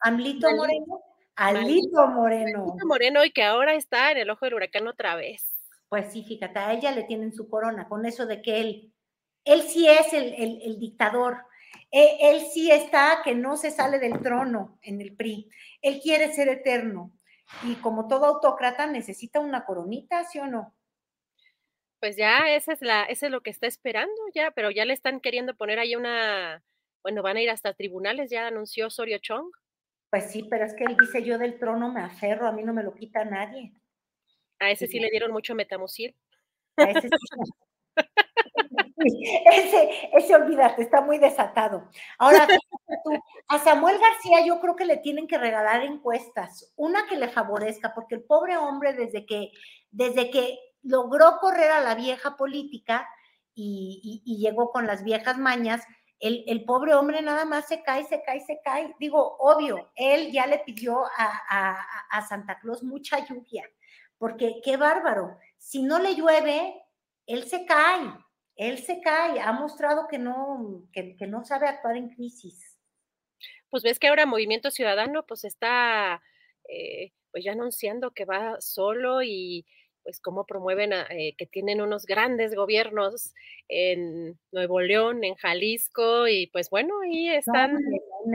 Amlito 0.00 0.50
Moreno. 0.50 1.02
Alito 1.36 2.06
Moreno. 2.08 2.64
Alito 2.64 2.86
Moreno 2.86 3.24
y 3.24 3.30
que 3.30 3.42
ahora 3.42 3.74
está 3.74 4.12
en 4.12 4.18
el 4.18 4.30
ojo 4.30 4.44
del 4.44 4.54
huracán 4.54 4.86
otra 4.88 5.14
vez. 5.16 5.46
Pues 5.88 6.12
sí, 6.12 6.22
fíjate, 6.22 6.58
a 6.58 6.72
ella 6.72 6.92
le 6.92 7.04
tienen 7.04 7.32
su 7.32 7.48
corona 7.48 7.88
con 7.88 8.06
eso 8.06 8.26
de 8.26 8.42
que 8.42 8.60
él, 8.60 8.94
él 9.44 9.62
sí 9.62 9.88
es 9.88 10.12
el, 10.12 10.78
dictador, 10.78 11.38
él, 11.90 12.08
él, 12.20 12.42
sí 12.52 12.70
está 12.70 13.22
que 13.24 13.34
no 13.34 13.56
se 13.56 13.70
sale 13.70 13.98
del 13.98 14.20
trono 14.20 14.78
en 14.82 15.00
el 15.00 15.16
PRI, 15.16 15.50
él 15.82 16.00
quiere 16.00 16.32
ser 16.32 16.48
eterno 16.48 17.12
y 17.64 17.74
como 17.76 18.06
todo 18.06 18.26
autócrata 18.26 18.86
necesita 18.86 19.40
una 19.40 19.64
coronita, 19.64 20.24
¿sí 20.24 20.38
o 20.38 20.46
no? 20.46 20.74
Pues 21.98 22.16
ya 22.16 22.54
esa 22.54 22.72
es 22.72 22.82
la, 22.82 23.04
ese 23.04 23.26
es 23.26 23.32
lo 23.32 23.42
que 23.42 23.50
está 23.50 23.66
esperando 23.66 24.14
ya, 24.34 24.52
pero 24.52 24.70
ya 24.70 24.84
le 24.84 24.94
están 24.94 25.20
queriendo 25.20 25.56
poner 25.56 25.78
ahí 25.78 25.96
una, 25.96 26.62
bueno, 27.02 27.22
van 27.22 27.36
a 27.36 27.42
ir 27.42 27.50
hasta 27.50 27.74
tribunales, 27.74 28.30
ya 28.30 28.46
anunció 28.46 28.88
Osorio 28.88 29.18
Chong. 29.18 29.50
Pues 30.10 30.30
sí, 30.30 30.46
pero 30.50 30.64
es 30.64 30.74
que 30.74 30.84
él 30.84 30.96
dice 30.98 31.22
yo 31.22 31.38
del 31.38 31.58
trono 31.58 31.92
me 31.92 32.02
aferro, 32.02 32.46
a 32.46 32.52
mí 32.52 32.62
no 32.62 32.72
me 32.72 32.82
lo 32.82 32.94
quita 32.94 33.24
nadie. 33.24 33.72
A 34.58 34.70
ese 34.70 34.86
sí 34.86 34.98
le 34.98 35.10
dieron 35.10 35.32
mucho 35.32 35.54
metamucil. 35.54 36.14
A 36.76 36.90
ese 36.90 37.08
sí. 37.08 37.08
ese, 39.52 40.10
ese, 40.12 40.34
olvídate, 40.34 40.82
está 40.82 41.00
muy 41.00 41.18
desatado. 41.18 41.88
Ahora, 42.18 42.46
a 43.48 43.58
Samuel 43.58 43.98
García 43.98 44.44
yo 44.44 44.60
creo 44.60 44.76
que 44.76 44.84
le 44.84 44.98
tienen 44.98 45.26
que 45.26 45.38
regalar 45.38 45.82
encuestas, 45.82 46.72
una 46.76 47.06
que 47.06 47.16
le 47.16 47.28
favorezca, 47.28 47.94
porque 47.94 48.16
el 48.16 48.24
pobre 48.24 48.56
hombre 48.56 48.92
desde 48.92 49.24
que, 49.26 49.52
desde 49.90 50.30
que 50.30 50.58
logró 50.82 51.38
correr 51.40 51.70
a 51.70 51.80
la 51.80 51.94
vieja 51.94 52.36
política 52.36 53.08
y, 53.54 54.22
llegó 54.40 54.70
con 54.70 54.86
las 54.86 55.04
viejas 55.04 55.36
mañas, 55.38 55.82
el, 56.20 56.44
el, 56.46 56.64
pobre 56.64 56.94
hombre 56.94 57.22
nada 57.22 57.44
más 57.44 57.66
se 57.66 57.82
cae, 57.82 58.04
se 58.04 58.22
cae, 58.22 58.40
se 58.40 58.60
cae. 58.62 58.94
Digo, 59.00 59.36
obvio, 59.38 59.90
él 59.96 60.30
ya 60.30 60.46
le 60.46 60.58
pidió 60.60 61.04
a, 61.16 61.86
a 62.10 62.22
Santa 62.28 62.58
Claus 62.60 62.82
mucha 62.82 63.26
lluvia 63.26 63.64
porque 64.20 64.60
qué 64.62 64.76
bárbaro. 64.76 65.38
Si 65.56 65.82
no 65.82 65.98
le 65.98 66.14
llueve, 66.14 66.74
él 67.26 67.44
se 67.48 67.64
cae, 67.64 68.12
él 68.54 68.78
se 68.78 69.00
cae, 69.00 69.40
ha 69.40 69.50
mostrado 69.52 70.06
que 70.08 70.18
no, 70.18 70.84
que, 70.92 71.16
no 71.26 71.42
sabe 71.42 71.66
actuar 71.66 71.96
en 71.96 72.10
crisis. 72.10 72.78
Pues 73.70 73.82
ves 73.82 73.98
que 73.98 74.08
ahora 74.08 74.26
Movimiento 74.26 74.70
Ciudadano 74.70 75.24
pues 75.26 75.44
está 75.44 76.22
eh, 76.68 77.12
pues 77.30 77.44
ya 77.44 77.52
anunciando 77.52 78.10
que 78.10 78.26
va 78.26 78.60
solo 78.60 79.22
y 79.22 79.66
pues 80.02 80.20
cómo 80.20 80.44
promueven 80.44 80.92
eh, 80.92 81.34
que 81.36 81.46
tienen 81.46 81.80
unos 81.80 82.06
grandes 82.06 82.54
gobiernos 82.54 83.34
en 83.68 84.38
Nuevo 84.52 84.80
León, 84.80 85.24
en 85.24 85.34
Jalisco 85.34 86.28
y 86.28 86.48
pues 86.48 86.70
bueno, 86.70 86.94
ahí 87.02 87.28
están 87.28 87.78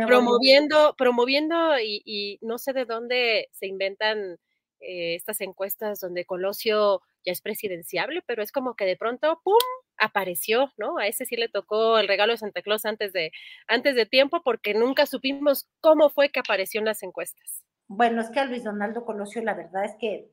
promoviendo, 0.06 0.96
promoviendo 0.98 1.80
y, 1.80 2.02
y, 2.06 2.40
no 2.42 2.58
sé 2.58 2.74
de 2.74 2.86
dónde 2.86 3.50
se 3.52 3.68
inventan 3.68 4.38
eh, 4.80 5.16
estas 5.16 5.42
encuestas 5.42 6.00
donde 6.00 6.26
Colosio 6.26 7.02
ya 7.26 7.32
es 7.32 7.42
presidenciable, 7.42 8.22
pero 8.28 8.44
es 8.44 8.52
como 8.52 8.76
que 8.76 8.86
de 8.86 8.98
pronto, 8.98 9.42
¡pum!, 9.44 9.56
apareció, 9.98 10.72
¿no? 10.78 10.98
A 10.98 11.08
ese 11.08 11.26
sí 11.26 11.36
le 11.36 11.50
tocó 11.50 11.98
el 11.98 12.08
regalo 12.08 12.34
de 12.34 12.38
Santa 12.38 12.62
Claus 12.62 12.86
antes 12.86 13.14
de, 13.14 13.32
antes 13.68 13.96
de 13.96 14.06
tiempo 14.06 14.42
porque 14.44 14.74
nunca 14.74 15.06
supimos 15.06 15.68
cómo 15.82 16.10
fue 16.10 16.30
que 16.30 16.40
apareció 16.40 16.80
en 16.80 16.86
las 16.86 17.02
encuestas. 17.02 17.64
Bueno, 17.88 18.22
es 18.22 18.30
que 18.30 18.40
a 18.40 18.46
Luis 18.46 18.64
Donaldo 18.64 19.06
Colosio 19.06 19.42
la 19.44 19.54
verdad 19.54 19.86
es 19.86 19.96
que 20.00 20.30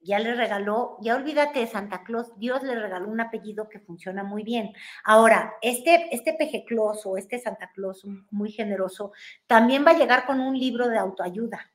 ya 0.00 0.18
le 0.18 0.34
regaló, 0.34 0.96
ya 1.00 1.16
olvídate 1.16 1.60
de 1.60 1.66
Santa 1.66 2.04
Claus, 2.04 2.38
Dios 2.38 2.62
le 2.62 2.74
regaló 2.74 3.08
un 3.08 3.20
apellido 3.20 3.68
que 3.68 3.80
funciona 3.80 4.22
muy 4.22 4.42
bien. 4.42 4.72
Ahora, 5.04 5.54
este, 5.60 6.14
este 6.14 6.34
Peje 6.34 6.64
Claus 6.64 7.04
o 7.04 7.16
este 7.16 7.38
Santa 7.38 7.70
Claus 7.72 8.06
muy 8.30 8.52
generoso 8.52 9.12
también 9.46 9.84
va 9.84 9.90
a 9.90 9.98
llegar 9.98 10.26
con 10.26 10.40
un 10.40 10.58
libro 10.58 10.88
de 10.88 10.98
autoayuda 10.98 11.72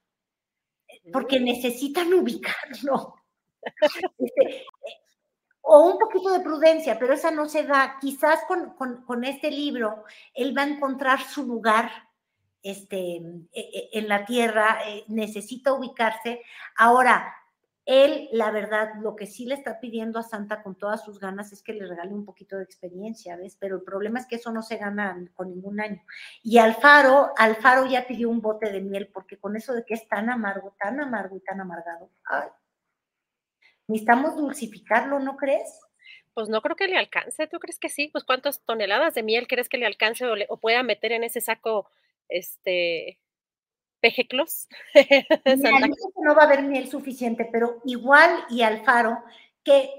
porque 1.12 1.40
necesitan 1.40 2.14
ubicarlo. 2.14 3.16
Este, 4.20 4.66
o 5.62 5.92
un 5.92 5.98
poquito 5.98 6.34
de 6.34 6.42
prudencia, 6.42 7.00
pero 7.00 7.14
esa 7.14 7.32
no 7.32 7.48
se 7.48 7.64
da. 7.64 7.98
Quizás 8.02 8.42
con, 8.46 9.24
este 9.24 9.50
libro 9.50 10.04
él 10.34 10.56
va 10.56 10.64
a 10.64 10.68
encontrar 10.68 11.22
su 11.22 11.46
lugar 11.46 11.90
este, 12.62 12.98
e, 13.18 13.50
e, 13.54 13.90
en 13.94 14.10
la 14.10 14.26
tierra, 14.26 14.80
eh, 14.86 15.06
necesita 15.08 15.72
ubicarse. 15.72 16.42
Ahora, 16.76 17.34
él, 17.86 18.30
la 18.32 18.50
verdad, 18.52 18.94
lo 19.02 19.16
que 19.16 19.26
sí 19.26 19.46
le 19.46 19.56
está 19.56 19.82
pidiendo 19.82 20.18
a 20.18 20.24
Santa 20.24 20.64
con 20.64 20.76
todas 20.76 21.04
sus 21.04 21.20
ganas 21.20 21.52
es 21.52 21.62
que 21.62 21.74
le 21.74 21.86
regale 21.86 22.14
un 22.14 22.24
poquito 22.24 22.56
de 22.56 22.64
experiencia, 22.64 23.36
¿ves? 23.36 23.58
Pero 23.60 23.76
el 23.76 23.84
problema 23.84 24.20
es 24.20 24.26
que 24.26 24.38
eso 24.38 24.54
no 24.54 24.62
se 24.62 24.78
gana 24.78 25.18
con 25.34 25.50
ningún 25.50 25.82
año. 25.82 26.02
Y 26.42 26.60
Alfaro, 26.60 27.32
Alfaro 27.38 27.86
ya 27.86 28.08
pidió 28.08 28.30
un 28.30 28.42
bote 28.42 28.72
de 28.72 28.80
miel, 28.80 29.10
porque 29.14 29.38
con 29.38 29.58
eso 29.58 29.74
de 29.74 29.84
que 29.84 29.96
es 29.96 30.08
tan 30.08 30.30
amargo, 30.30 30.76
tan 30.80 31.02
amargo 31.02 31.36
y 31.36 31.42
tan 31.42 31.60
amargado, 31.60 32.10
ay, 32.24 32.48
necesitamos 33.88 34.38
dulcificarlo, 34.38 35.20
¿no 35.20 35.36
crees? 35.36 35.82
Pues 36.34 36.48
no 36.48 36.62
creo 36.62 36.78
que 36.78 36.88
le 36.88 36.98
alcance, 36.98 37.48
¿tú 37.48 37.60
crees 37.60 37.80
que 37.80 37.90
sí? 37.90 38.08
Pues 38.08 38.24
cuántas 38.24 38.64
toneladas 38.64 39.14
de 39.14 39.24
miel 39.24 39.46
crees 39.48 39.68
que 39.68 39.78
le 39.78 39.86
alcance 39.86 40.26
o, 40.26 40.36
o 40.48 40.58
pueda 40.58 40.84
meter 40.84 41.12
en 41.12 41.26
ese 41.26 41.42
saco, 41.42 41.90
este, 42.30 43.20
Pejeclos. 44.04 44.68
no 46.18 46.36
va 46.36 46.42
a 46.42 46.46
haber 46.46 46.64
miel 46.64 46.90
suficiente, 46.90 47.48
pero 47.50 47.82
igual 47.86 48.44
y 48.50 48.62
Alfaro, 48.62 49.24
que 49.64 49.90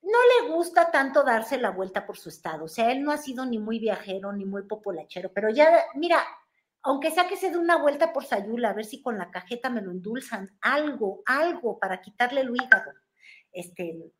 no 0.00 0.18
le 0.46 0.54
gusta 0.54 0.92
tanto 0.92 1.24
darse 1.24 1.58
la 1.58 1.70
vuelta 1.70 2.06
por 2.06 2.16
su 2.16 2.28
estado. 2.28 2.66
O 2.66 2.68
sea, 2.68 2.92
él 2.92 3.02
no 3.02 3.10
ha 3.10 3.18
sido 3.18 3.44
ni 3.44 3.58
muy 3.58 3.80
viajero 3.80 4.32
ni 4.32 4.44
muy 4.44 4.62
popolachero, 4.62 5.32
pero 5.34 5.50
ya, 5.50 5.86
mira, 5.96 6.24
aunque 6.82 7.10
sea 7.10 7.26
que 7.26 7.36
se 7.36 7.50
dé 7.50 7.58
una 7.58 7.78
vuelta 7.78 8.12
por 8.12 8.24
Sayula, 8.24 8.70
a 8.70 8.74
ver 8.74 8.84
si 8.84 9.02
con 9.02 9.18
la 9.18 9.32
cajeta 9.32 9.70
me 9.70 9.82
lo 9.82 9.90
endulzan, 9.90 10.56
algo, 10.60 11.24
algo 11.26 11.80
para 11.80 12.00
quitarle 12.00 12.42
el 12.42 12.54
hígado. 12.54 12.92
Este, 13.50 14.12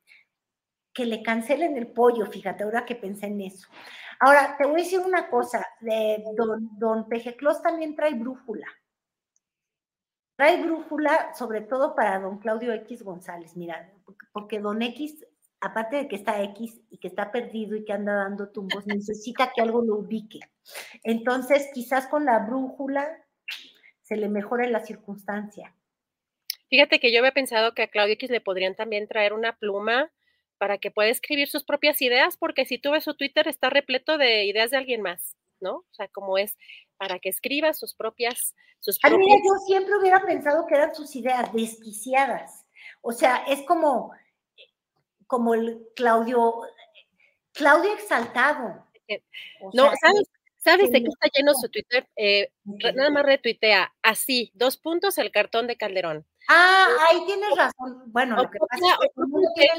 que 0.93 1.07
le 1.07 1.23
cancelen 1.23 1.77
el 1.77 1.93
pollo, 1.93 2.27
fíjate, 2.27 2.65
ahora 2.65 2.85
que 2.85 2.97
pensé 2.97 3.27
en 3.27 3.41
eso. 3.41 3.69
Ahora, 4.19 4.57
te 4.59 4.67
voy 4.67 4.81
a 4.81 4.85
decir 4.85 4.99
una 4.99 5.31
cosa, 5.31 5.65
de 5.81 6.25
don, 6.37 6.77
don 6.77 7.09
Pejeclos 7.09 7.63
también 7.63 7.95
trae 7.95 8.15
brújula. 8.15 8.67
Trae 10.43 10.61
brújula, 10.61 11.33
sobre 11.39 11.61
todo 11.61 11.95
para 11.95 12.19
don 12.19 12.39
Claudio 12.41 12.73
X 12.73 13.05
González, 13.05 13.57
mira, 13.57 13.93
porque 14.33 14.59
don 14.59 14.83
X, 14.83 15.25
aparte 15.61 15.95
de 15.95 16.09
que 16.09 16.17
está 16.17 16.43
X 16.43 16.81
y 16.91 16.99
que 16.99 17.07
está 17.07 17.31
perdido 17.31 17.77
y 17.77 17.85
que 17.85 17.93
anda 17.93 18.13
dando 18.15 18.49
tumbos, 18.49 18.85
necesita 18.85 19.53
que 19.55 19.63
algo 19.63 19.83
lo 19.83 19.99
ubique. 19.99 20.41
Entonces, 21.05 21.71
quizás 21.73 22.09
con 22.09 22.25
la 22.25 22.41
brújula 22.41 23.25
se 24.01 24.17
le 24.17 24.29
mejore 24.29 24.69
la 24.69 24.85
circunstancia. 24.85 25.77
Fíjate 26.69 26.99
que 26.99 27.13
yo 27.13 27.21
había 27.21 27.31
pensado 27.31 27.73
que 27.73 27.83
a 27.83 27.89
Claudio 27.89 28.15
X 28.15 28.29
le 28.29 28.41
podrían 28.41 28.75
también 28.75 29.07
traer 29.07 29.35
una 29.35 29.57
pluma 29.57 30.11
para 30.59 30.79
que 30.79 30.91
pueda 30.91 31.11
escribir 31.11 31.47
sus 31.47 31.63
propias 31.63 32.03
ideas, 32.03 32.37
porque 32.37 32.67
si 32.67 32.79
tú 32.79 32.91
ves 32.91 33.05
su 33.05 33.15
Twitter 33.15 33.47
está 33.47 33.71
repleto 33.71 34.19
de 34.19 34.45
ideas 34.47 34.73
de 34.73 34.79
alguien 34.79 35.03
más. 35.03 35.37
¿no? 35.63 35.77
O 35.77 35.95
sea, 35.95 36.09
como 36.09 36.37
es 36.37 36.59
para 37.03 37.19
que 37.19 37.31
escriba 37.31 37.73
sus 37.73 37.95
propias... 37.95 38.55
Sus 38.79 38.97
yo 39.03 39.55
siempre 39.67 39.97
hubiera 39.97 40.25
pensado 40.25 40.67
que 40.69 40.77
eran 40.77 40.95
sus 40.95 41.17
ideas 41.17 41.53
desquiciadas. 41.53 42.65
O 43.01 43.11
sea, 43.11 43.39
es 43.49 43.63
como, 43.63 44.13
como 45.27 45.55
el 45.55 45.89
Claudio, 45.97 46.63
Claudio 47.53 47.93
exaltado. 47.93 48.87
Eh, 49.09 49.25
no, 49.73 49.91
¿sabes? 50.01 50.31
¿Sabes 50.59 50.93
de 50.93 51.03
qué 51.03 51.09
está 51.09 51.29
lleno 51.37 51.55
su 51.55 51.69
Twitter? 51.69 52.09
Eh, 52.15 52.53
nada 52.65 53.11
más 53.11 53.25
retuitea 53.25 53.93
así, 54.01 54.53
dos 54.55 54.77
puntos 54.77 55.19
el 55.19 55.33
cartón 55.33 55.67
de 55.67 55.77
Calderón. 55.77 56.25
Ah, 56.49 56.87
ahí 57.11 57.25
tienes 57.27 57.51
razón. 57.57 58.13
Bueno, 58.13 58.37
lo 58.37 58.49
que 58.49 58.61
pasa 58.61 58.97
es 59.03 59.11
que 59.13 59.23
mundo 59.27 59.49
tiene 59.57 59.75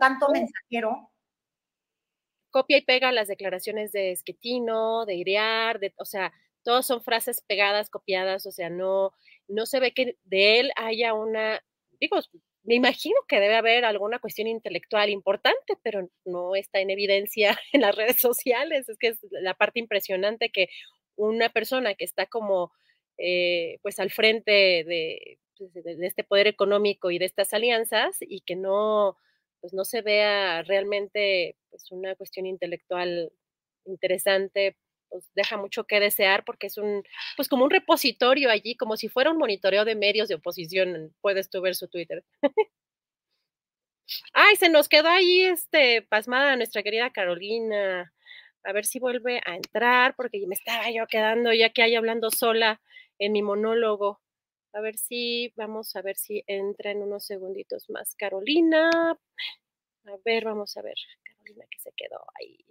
tanto 0.00 0.30
mensajero 0.30 1.10
copia 2.54 2.78
y 2.78 2.82
pega 2.82 3.10
las 3.10 3.26
declaraciones 3.26 3.90
de 3.90 4.12
Esquetino, 4.12 5.04
de 5.06 5.16
Iriar, 5.16 5.80
de, 5.80 5.92
o 5.98 6.04
sea, 6.04 6.32
todas 6.64 6.86
son 6.86 7.02
frases 7.02 7.42
pegadas, 7.46 7.90
copiadas, 7.90 8.46
o 8.46 8.52
sea, 8.52 8.70
no, 8.70 9.12
no 9.48 9.66
se 9.66 9.80
ve 9.80 9.92
que 9.92 10.16
de 10.24 10.60
él 10.60 10.72
haya 10.76 11.14
una, 11.14 11.62
digo, 12.00 12.18
me 12.64 12.74
imagino 12.74 13.16
que 13.28 13.40
debe 13.40 13.56
haber 13.56 13.84
alguna 13.84 14.18
cuestión 14.18 14.48
intelectual 14.48 15.10
importante, 15.10 15.74
pero 15.82 16.08
no 16.24 16.56
está 16.56 16.80
en 16.80 16.90
evidencia 16.90 17.58
en 17.72 17.82
las 17.82 17.94
redes 17.94 18.20
sociales. 18.20 18.88
Es 18.88 18.98
que 18.98 19.08
es 19.08 19.18
la 19.30 19.54
parte 19.54 19.80
impresionante 19.80 20.50
que 20.50 20.68
una 21.16 21.50
persona 21.50 21.94
que 21.94 22.04
está 22.04 22.26
como, 22.26 22.72
eh, 23.18 23.78
pues, 23.82 24.00
al 24.00 24.10
frente 24.10 24.82
pues, 25.58 25.72
de, 25.74 25.82
de, 25.96 26.06
este 26.06 26.24
poder 26.24 26.46
económico 26.46 27.10
y 27.10 27.18
de 27.18 27.26
estas 27.26 27.52
alianzas 27.52 28.16
y 28.20 28.40
que 28.40 28.56
no, 28.56 29.18
pues 29.60 29.74
no 29.74 29.84
se 29.84 30.02
vea 30.02 30.62
realmente 30.62 31.56
pues 31.70 31.90
una 31.92 32.14
cuestión 32.16 32.46
intelectual 32.46 33.30
interesante, 33.86 34.76
pues 35.14 35.30
deja 35.36 35.56
mucho 35.56 35.84
que 35.84 36.00
desear 36.00 36.44
porque 36.44 36.66
es 36.66 36.76
un, 36.76 37.04
pues 37.36 37.48
como 37.48 37.62
un 37.62 37.70
repositorio 37.70 38.50
allí, 38.50 38.74
como 38.76 38.96
si 38.96 39.08
fuera 39.08 39.30
un 39.30 39.38
monitoreo 39.38 39.84
de 39.84 39.94
medios 39.94 40.26
de 40.26 40.34
oposición, 40.34 41.14
puedes 41.20 41.48
tú 41.48 41.60
ver 41.60 41.76
su 41.76 41.86
Twitter. 41.86 42.24
Ay, 44.32 44.56
se 44.56 44.68
nos 44.68 44.88
quedó 44.88 45.08
ahí 45.08 45.42
este 45.42 46.02
pasmada 46.02 46.56
nuestra 46.56 46.82
querida 46.82 47.12
Carolina. 47.12 48.12
A 48.64 48.72
ver 48.72 48.86
si 48.86 48.98
vuelve 48.98 49.40
a 49.46 49.54
entrar, 49.54 50.16
porque 50.16 50.44
me 50.48 50.56
estaba 50.56 50.90
yo 50.90 51.06
quedando 51.06 51.52
ya 51.52 51.70
que 51.70 51.82
hay 51.84 51.94
hablando 51.94 52.32
sola 52.32 52.80
en 53.20 53.30
mi 53.30 53.42
monólogo. 53.42 54.20
A 54.72 54.80
ver 54.80 54.98
si, 54.98 55.52
vamos 55.54 55.94
a 55.94 56.02
ver 56.02 56.16
si 56.16 56.42
entra 56.48 56.90
en 56.90 57.02
unos 57.02 57.24
segunditos 57.24 57.88
más 57.88 58.16
Carolina. 58.16 58.90
A 60.06 60.16
ver, 60.24 60.44
vamos 60.44 60.76
a 60.76 60.82
ver. 60.82 60.96
Carolina 61.22 61.66
que 61.70 61.78
se 61.78 61.92
quedó 61.92 62.26
ahí. 62.40 62.64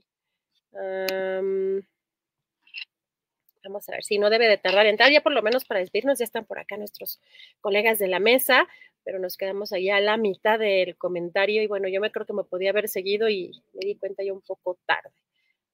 Vamos 3.64 3.88
a 3.90 3.94
ver 3.94 4.04
si 4.04 4.18
no 4.18 4.30
debe 4.30 4.48
de 4.48 4.58
tardar 4.58 4.86
en 4.86 4.92
entrar, 4.92 5.12
ya 5.12 5.22
por 5.22 5.32
lo 5.32 5.42
menos 5.42 5.66
para 5.66 5.80
despedirnos, 5.80 6.20
ya 6.20 6.26
están 6.26 6.46
por 6.46 6.60
acá 6.60 6.78
nuestros 6.78 7.20
colegas 7.62 8.00
de 8.00 8.08
la 8.08 8.20
mesa, 8.20 8.68
pero 9.04 9.20
nos 9.20 9.38
quedamos 9.38 9.74
allá 9.74 9.98
a 9.98 10.02
la 10.02 10.18
mitad 10.18 10.60
del 10.60 10.98
comentario 10.98 11.62
y 11.62 11.68
bueno, 11.68 11.88
yo 11.88 12.02
me 12.02 12.12
creo 12.12 12.26
que 12.26 12.34
me 12.34 12.44
podía 12.44 12.72
haber 12.72 12.90
seguido 12.90 13.30
y 13.30 13.52
me 13.74 13.86
di 13.86 13.96
cuenta 13.96 14.24
ya 14.24 14.34
un 14.34 14.42
poco 14.42 14.78
tarde. 14.86 15.12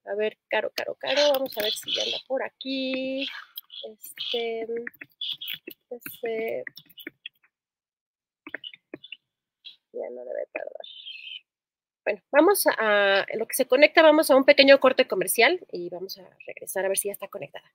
A 0.05 0.15
ver, 0.15 0.37
Caro, 0.47 0.71
Caro, 0.75 0.95
Caro, 0.95 1.21
vamos 1.33 1.57
a 1.57 1.61
ver 1.61 1.71
si 1.71 1.93
ya 1.93 2.03
anda 2.03 2.17
por 2.27 2.43
aquí. 2.43 3.27
Este, 3.85 4.67
este, 5.89 6.63
ya 9.93 10.09
no 10.09 10.25
debe 10.25 10.45
tardar. 10.51 10.85
Bueno, 12.03 12.21
vamos 12.31 12.65
a, 12.67 13.25
lo 13.35 13.47
que 13.47 13.55
se 13.55 13.67
conecta, 13.67 14.01
vamos 14.01 14.31
a 14.31 14.35
un 14.35 14.45
pequeño 14.45 14.79
corte 14.79 15.07
comercial 15.07 15.59
y 15.71 15.89
vamos 15.89 16.17
a 16.17 16.27
regresar 16.45 16.85
a 16.85 16.87
ver 16.87 16.97
si 16.97 17.09
ya 17.09 17.13
está 17.13 17.27
conectada. 17.27 17.71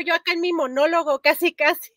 Yo 0.00 0.14
acá 0.14 0.32
en 0.32 0.40
mi 0.40 0.52
monólogo, 0.52 1.20
casi, 1.20 1.54
casi. 1.54 1.92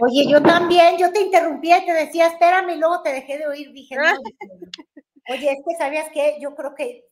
Oye, 0.00 0.28
yo 0.28 0.42
también, 0.42 0.96
yo 0.98 1.12
te 1.12 1.22
interrumpía 1.22 1.78
y 1.78 1.86
te 1.86 1.92
decía, 1.92 2.26
espérame, 2.28 2.70
y 2.70 2.78
luego 2.78 3.02
te 3.02 3.12
dejé 3.12 3.38
de 3.38 3.46
oír, 3.46 3.72
dije, 3.72 3.96
no. 3.96 4.02
Oye, 5.28 5.52
es 5.52 5.58
que 5.66 5.76
sabías 5.78 6.08
que 6.12 6.38
yo 6.40 6.54
creo 6.54 6.74
que 6.74 7.06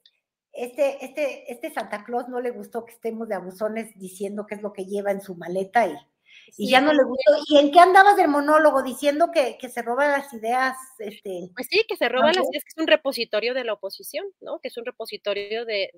este, 0.53 1.05
este, 1.05 1.53
este 1.53 1.73
Santa 1.73 2.05
Claus 2.05 2.29
no 2.29 2.41
le 2.41 2.51
gustó 2.51 2.85
que 2.85 2.93
estemos 2.93 3.29
de 3.29 3.37
abusones 3.37 3.97
diciendo 3.97 4.47
qué 4.47 4.57
es 4.57 4.63
lo 4.63 4.73
que 4.73 4.85
lleva 4.85 5.13
en 5.13 5.21
su 5.21 5.37
maleta 5.37 5.87
y 5.87 5.95
y 6.57 6.71
ya 6.71 6.81
no 6.81 6.93
le 6.93 7.03
gustó. 7.05 7.33
¿Y 7.49 7.59
en 7.59 7.71
qué 7.71 7.81
andabas 7.81 8.17
del 8.17 8.29
monólogo 8.29 8.83
diciendo 8.83 9.31
que, 9.33 9.57
se 9.69 9.83
roba 9.83 10.09
las 10.09 10.33
ideas? 10.33 10.77
Este, 10.99 11.51
pues 11.55 11.67
sí, 11.71 11.85
que 11.89 11.97
se 11.97 12.09
roba 12.09 12.27
las 12.27 12.37
ideas, 12.37 12.65
que 12.65 12.71
es 12.71 12.79
un 12.79 12.87
repositorio 12.87 13.55
de 13.55 13.65
la 13.65 13.73
oposición, 13.73 14.25
¿no? 14.41 14.59
Que 14.61 14.69
es 14.69 14.77
un 14.77 14.85
repositorio 14.85 15.65
de, 15.65 15.91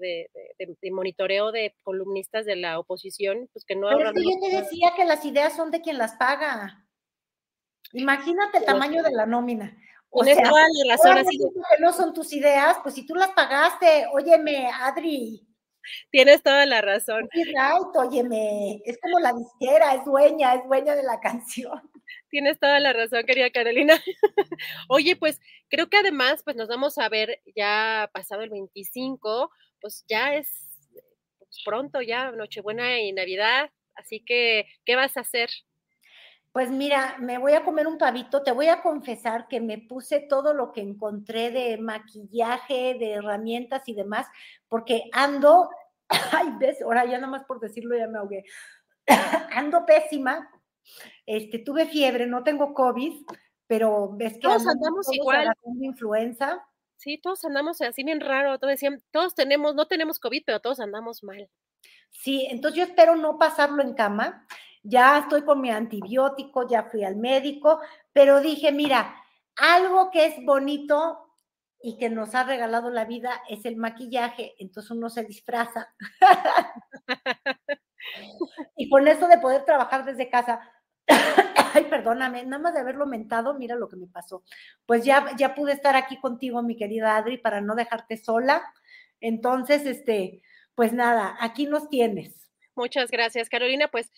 monitoreo 0.91 1.53
de 1.53 1.75
columnistas 1.83 2.45
de 2.45 2.57
la 2.57 2.79
oposición, 2.79 3.49
pues 3.53 3.65
que 3.65 3.77
no 3.77 3.89
Pero 3.89 4.11
es 4.11 4.15
que 4.15 4.23
yo 4.23 4.41
te 4.41 4.57
decía 4.57 4.93
que 4.97 5.05
las 5.05 5.25
ideas 5.25 5.55
son 5.55 5.71
de 5.71 5.81
quien 5.81 5.99
las 5.99 6.15
paga. 6.17 6.87
Imagínate 7.93 8.59
el 8.59 8.65
tamaño 8.65 9.03
de 9.03 9.13
la 9.13 9.27
nómina. 9.27 9.77
O 10.15 10.25
sea, 10.25 10.37
toda 10.37 10.63
la 10.87 10.97
que 11.25 11.81
no 11.81 11.93
son 11.93 12.13
tus 12.13 12.33
ideas, 12.35 12.77
pues 12.83 12.95
si 12.95 13.07
tú 13.07 13.15
las 13.15 13.31
pagaste, 13.31 14.07
óyeme, 14.13 14.69
Adri, 14.69 15.47
Tienes 16.11 16.43
toda 16.43 16.67
la 16.67 16.81
razón. 16.81 17.29
Right, 17.33 17.97
óyeme, 17.97 18.83
es 18.85 18.99
como 19.01 19.19
la 19.21 19.33
disquera, 19.33 19.95
es 19.95 20.05
dueña, 20.05 20.55
es 20.55 20.65
dueña 20.65 20.95
de 20.95 21.03
la 21.03 21.21
canción. 21.21 21.81
Tienes 22.31 22.59
toda 22.59 22.81
la 22.81 22.93
razón, 22.93 23.25
querida 23.25 23.51
Carolina. 23.51 23.95
Oye, 24.89 25.17
pues 25.17 25.41
creo 25.69 25.89
que 25.89 25.99
además, 25.99 26.43
pues 26.45 26.57
nos 26.57 26.69
vamos 26.69 26.99
a 26.99 27.09
ver 27.09 27.41
ya 27.55 28.11
pasado 28.13 28.43
el 28.43 28.51
25, 28.51 29.51
pues 29.81 30.05
ya 30.09 30.35
es 30.35 30.49
pues, 31.39 31.63
pronto, 31.65 32.01
ya 32.01 32.31
Nochebuena 32.31 33.01
y 33.01 33.13
Navidad, 33.13 33.71
así 33.95 34.25
que, 34.25 34.67
¿qué 34.85 34.97
vas 34.97 35.17
a 35.17 35.21
hacer? 35.21 35.51
Pues 36.53 36.71
mira, 36.71 37.17
me 37.19 37.39
voy 37.39 37.55
a 37.55 37.65
comer 37.65 37.87
un 37.87 37.97
pavito. 37.97 38.43
Te 38.43 38.53
voy 38.53 38.69
a 38.69 38.83
confesar 38.83 39.49
que 39.49 39.61
me 39.61 39.79
puse 39.79 40.21
todo 40.21 40.53
lo 40.53 40.71
que 40.71 40.83
encontré 40.83 41.51
de 41.51 41.79
maquillaje, 41.79 42.95
de 42.99 43.13
herramientas 43.13 43.89
y 43.89 43.95
demás, 43.95 44.27
porque 44.69 45.05
ando, 45.13 45.71
ay, 46.33 46.49
ves, 46.59 46.83
ahora 46.83 47.07
ya 47.07 47.17
nada 47.17 47.29
más 47.29 47.45
por 47.45 47.59
decirlo 47.59 47.97
ya 47.97 48.07
me 48.07 48.19
ahogué. 48.19 48.45
ando 49.55 49.87
pésima. 49.87 50.51
Este, 51.25 51.59
tuve 51.59 51.87
fiebre, 51.87 52.27
no 52.27 52.43
tengo 52.43 52.75
COVID, 52.75 53.25
pero 53.67 54.11
ves 54.13 54.35
que 54.35 54.41
todos 54.41 54.67
andamos 54.67 55.11
igual. 55.11 55.51
influenza. 55.81 56.63
Sí, 56.97 57.19
todos 57.19 57.45
andamos 57.47 57.81
así 57.81 58.05
bien 58.05 58.21
raro. 58.21 58.59
Todos 58.59 58.75
decían, 58.75 59.03
todos 59.11 59.35
tenemos, 59.35 59.75
no 59.75 59.89
tenemos 59.89 60.21
COVID, 60.21 60.43
pero 60.45 60.61
todos 60.61 60.81
andamos 60.81 61.23
mal. 61.23 61.49
Sí, 62.11 62.47
entonces 62.51 62.79
yo 62.79 62.85
espero 62.85 63.17
no 63.17 63.39
pasarlo 63.39 63.83
en 63.83 63.95
cama 63.95 64.47
ya 64.83 65.19
estoy 65.19 65.43
con 65.43 65.61
mi 65.61 65.71
antibiótico, 65.71 66.69
ya 66.69 66.85
fui 66.85 67.05
al 67.05 67.17
médico, 67.17 67.81
pero 68.13 68.41
dije, 68.41 68.73
mira, 68.73 69.17
algo 69.57 70.11
que 70.11 70.27
es 70.27 70.45
bonito 70.45 71.19
y 71.81 71.99
que 71.99 72.11
nos 72.11 72.35
ha 72.35 72.45
regalado 72.45 72.91
la 72.91 73.05
vida 73.05 73.43
es 73.49 73.65
el 73.65 73.77
maquillaje, 73.77 74.55
entonces 74.59 74.91
uno 74.91 75.11
se 75.11 75.25
disfraza. 75.25 75.95
y 78.77 78.89
con 78.89 79.07
eso 79.09 79.27
de 79.29 79.39
poder 79.39 79.65
trabajar 79.65 80.05
desde 80.05 80.31
casa, 80.31 80.61
ay, 81.75 81.85
perdóname, 81.85 82.45
nada 82.45 82.63
más 82.63 82.75
de 82.75 82.81
haberlo 82.81 83.07
mentado, 83.07 83.55
mira 83.55 83.75
lo 83.75 83.89
que 83.89 83.97
me 83.97 84.07
pasó. 84.07 84.45
Pues 84.87 85.05
ya, 85.05 85.35
ya 85.37 85.55
pude 85.55 85.73
estar 85.73 85.97
aquí 85.97 86.21
contigo, 86.21 86.63
mi 86.63 86.77
querida 86.77 87.17
Adri, 87.17 87.39
para 87.39 87.61
no 87.61 87.75
dejarte 87.75 88.17
sola. 88.17 88.63
Entonces, 89.21 89.87
este, 89.87 90.43
pues 90.75 90.93
nada, 90.93 91.37
aquí 91.41 91.67
nos 91.67 91.89
tienes. 91.89 92.43
Muchas 92.75 93.11
gracias, 93.11 93.49
Carolina. 93.49 93.89
Pues 93.89 94.11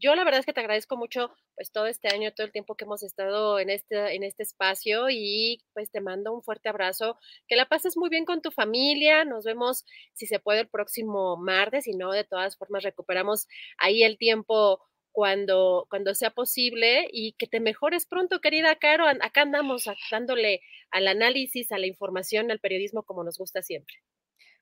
yo 0.00 0.14
la 0.14 0.24
verdad 0.24 0.40
es 0.40 0.46
que 0.46 0.52
te 0.52 0.60
agradezco 0.60 0.96
mucho 0.96 1.30
pues 1.54 1.70
todo 1.72 1.86
este 1.86 2.08
año, 2.08 2.32
todo 2.32 2.46
el 2.46 2.52
tiempo 2.52 2.74
que 2.74 2.84
hemos 2.84 3.02
estado 3.02 3.58
en 3.58 3.70
este, 3.70 4.14
en 4.14 4.22
este 4.22 4.42
espacio 4.42 5.10
y 5.10 5.62
pues 5.74 5.90
te 5.90 6.00
mando 6.00 6.32
un 6.32 6.42
fuerte 6.42 6.68
abrazo, 6.68 7.18
que 7.46 7.56
la 7.56 7.68
pases 7.68 7.96
muy 7.96 8.08
bien 8.08 8.24
con 8.24 8.40
tu 8.42 8.50
familia, 8.50 9.24
nos 9.24 9.44
vemos 9.44 9.84
si 10.14 10.26
se 10.26 10.40
puede 10.40 10.60
el 10.60 10.68
próximo 10.68 11.36
martes, 11.36 11.84
si 11.84 11.92
no, 11.92 12.12
de 12.12 12.24
todas 12.24 12.56
formas 12.56 12.82
recuperamos 12.82 13.46
ahí 13.78 14.02
el 14.02 14.18
tiempo 14.18 14.80
cuando, 15.12 15.86
cuando 15.90 16.14
sea 16.14 16.30
posible 16.30 17.08
y 17.12 17.32
que 17.32 17.46
te 17.46 17.60
mejores 17.60 18.06
pronto, 18.06 18.40
querida 18.40 18.76
Caro, 18.76 19.06
acá 19.06 19.42
andamos 19.42 19.84
dándole 20.10 20.62
al 20.90 21.08
análisis, 21.08 21.72
a 21.72 21.78
la 21.78 21.86
información, 21.86 22.50
al 22.50 22.60
periodismo 22.60 23.02
como 23.02 23.24
nos 23.24 23.38
gusta 23.38 23.62
siempre. 23.62 23.96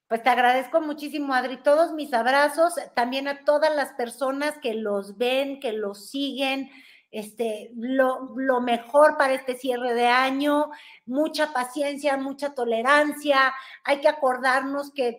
Pues 0.09 0.23
te 0.23 0.31
agradezco 0.31 0.81
muchísimo, 0.81 1.35
Adri, 1.35 1.59
todos 1.59 1.93
mis 1.93 2.15
abrazos, 2.15 2.75
también 2.95 3.29
a 3.29 3.45
todas 3.45 3.77
las 3.77 3.93
personas 3.93 4.57
que 4.63 4.73
los 4.73 5.19
ven, 5.19 5.61
que 5.61 5.73
los 5.73 6.09
siguen, 6.09 6.71
este, 7.11 7.71
lo, 7.77 8.35
lo, 8.35 8.63
mejor 8.63 9.19
para 9.19 9.35
este 9.35 9.55
cierre 9.55 9.93
de 9.93 10.07
año, 10.07 10.71
mucha 11.05 11.53
paciencia, 11.53 12.17
mucha 12.17 12.55
tolerancia, 12.55 13.53
hay 13.85 14.01
que 14.01 14.09
acordarnos 14.09 14.93
que 14.93 15.19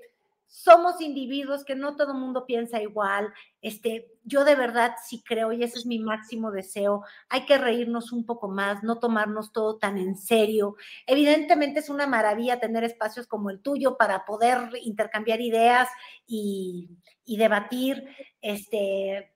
somos 0.50 1.00
individuos 1.00 1.64
que 1.64 1.76
no 1.76 1.96
todo 1.96 2.14
el 2.14 2.18
mundo 2.18 2.46
piensa 2.48 2.82
igual. 2.82 3.32
Este, 3.62 4.12
yo 4.24 4.44
de 4.44 4.56
verdad 4.56 4.96
sí 5.08 5.24
creo, 5.24 5.54
y 5.54 5.64
ese 5.64 5.78
es 5.78 5.86
mi 5.86 6.00
máximo 6.00 6.52
deseo, 6.52 7.04
hay 7.30 7.46
que 7.46 7.60
reírnos 7.60 8.12
un 8.12 8.26
poco 8.26 8.50
más, 8.50 8.84
no 8.84 9.00
tomarnos 9.00 9.54
todo 9.54 9.78
tan 9.78 9.98
en 10.00 10.18
serio. 10.18 10.76
Evidentemente 11.06 11.80
es 11.82 11.90
una 11.90 12.08
maravilla 12.08 12.60
tener 12.60 12.84
espacios 12.84 13.28
como 13.28 13.52
el 13.52 13.62
tuyo 13.62 13.96
para 13.96 14.26
poder 14.26 14.72
intercambiar 14.82 15.40
ideas 15.40 15.88
y, 16.26 16.90
y 17.26 17.38
debatir. 17.38 18.08
Este, 18.42 19.32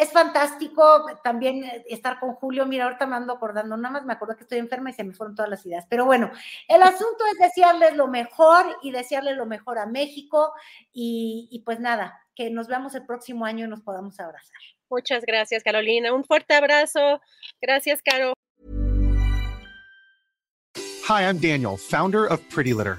es 0.00 0.12
fantástico 0.12 1.06
también 1.22 1.64
eh, 1.64 1.84
estar 1.88 2.18
con 2.18 2.34
Julio. 2.34 2.66
Mira, 2.66 2.84
ahorita 2.84 3.06
me 3.06 3.16
ando 3.16 3.34
acordando, 3.34 3.76
nada 3.76 3.92
más 3.92 4.04
me 4.04 4.14
acuerdo 4.14 4.36
que 4.36 4.42
estoy 4.42 4.58
enferma 4.58 4.90
y 4.90 4.94
se 4.94 5.04
me 5.04 5.12
fueron 5.12 5.34
todas 5.34 5.50
las 5.50 5.64
ideas. 5.66 5.86
Pero 5.88 6.06
bueno, 6.06 6.30
el 6.68 6.82
asunto 6.82 7.24
es 7.32 7.38
desearles 7.38 7.96
lo 7.96 8.06
mejor 8.06 8.78
y 8.82 8.90
desearle 8.90 9.34
lo 9.34 9.46
mejor 9.46 9.78
a 9.78 9.86
México 9.86 10.52
y, 10.92 11.48
y 11.50 11.60
pues 11.60 11.80
nada, 11.80 12.26
que 12.34 12.50
nos 12.50 12.68
veamos 12.68 12.94
el 12.94 13.04
próximo 13.04 13.44
año 13.44 13.66
y 13.66 13.68
nos 13.68 13.82
podamos 13.82 14.18
abrazar. 14.18 14.56
Muchas 14.88 15.24
gracias, 15.24 15.62
Carolina. 15.62 16.12
Un 16.12 16.24
fuerte 16.24 16.54
abrazo. 16.54 17.20
Gracias, 17.60 18.02
Caro. 18.02 18.32
Hi, 21.08 21.24
I'm 21.24 21.38
Daniel, 21.38 21.76
founder 21.76 22.26
of 22.26 22.40
Pretty 22.48 22.72
Litter. 22.72 22.98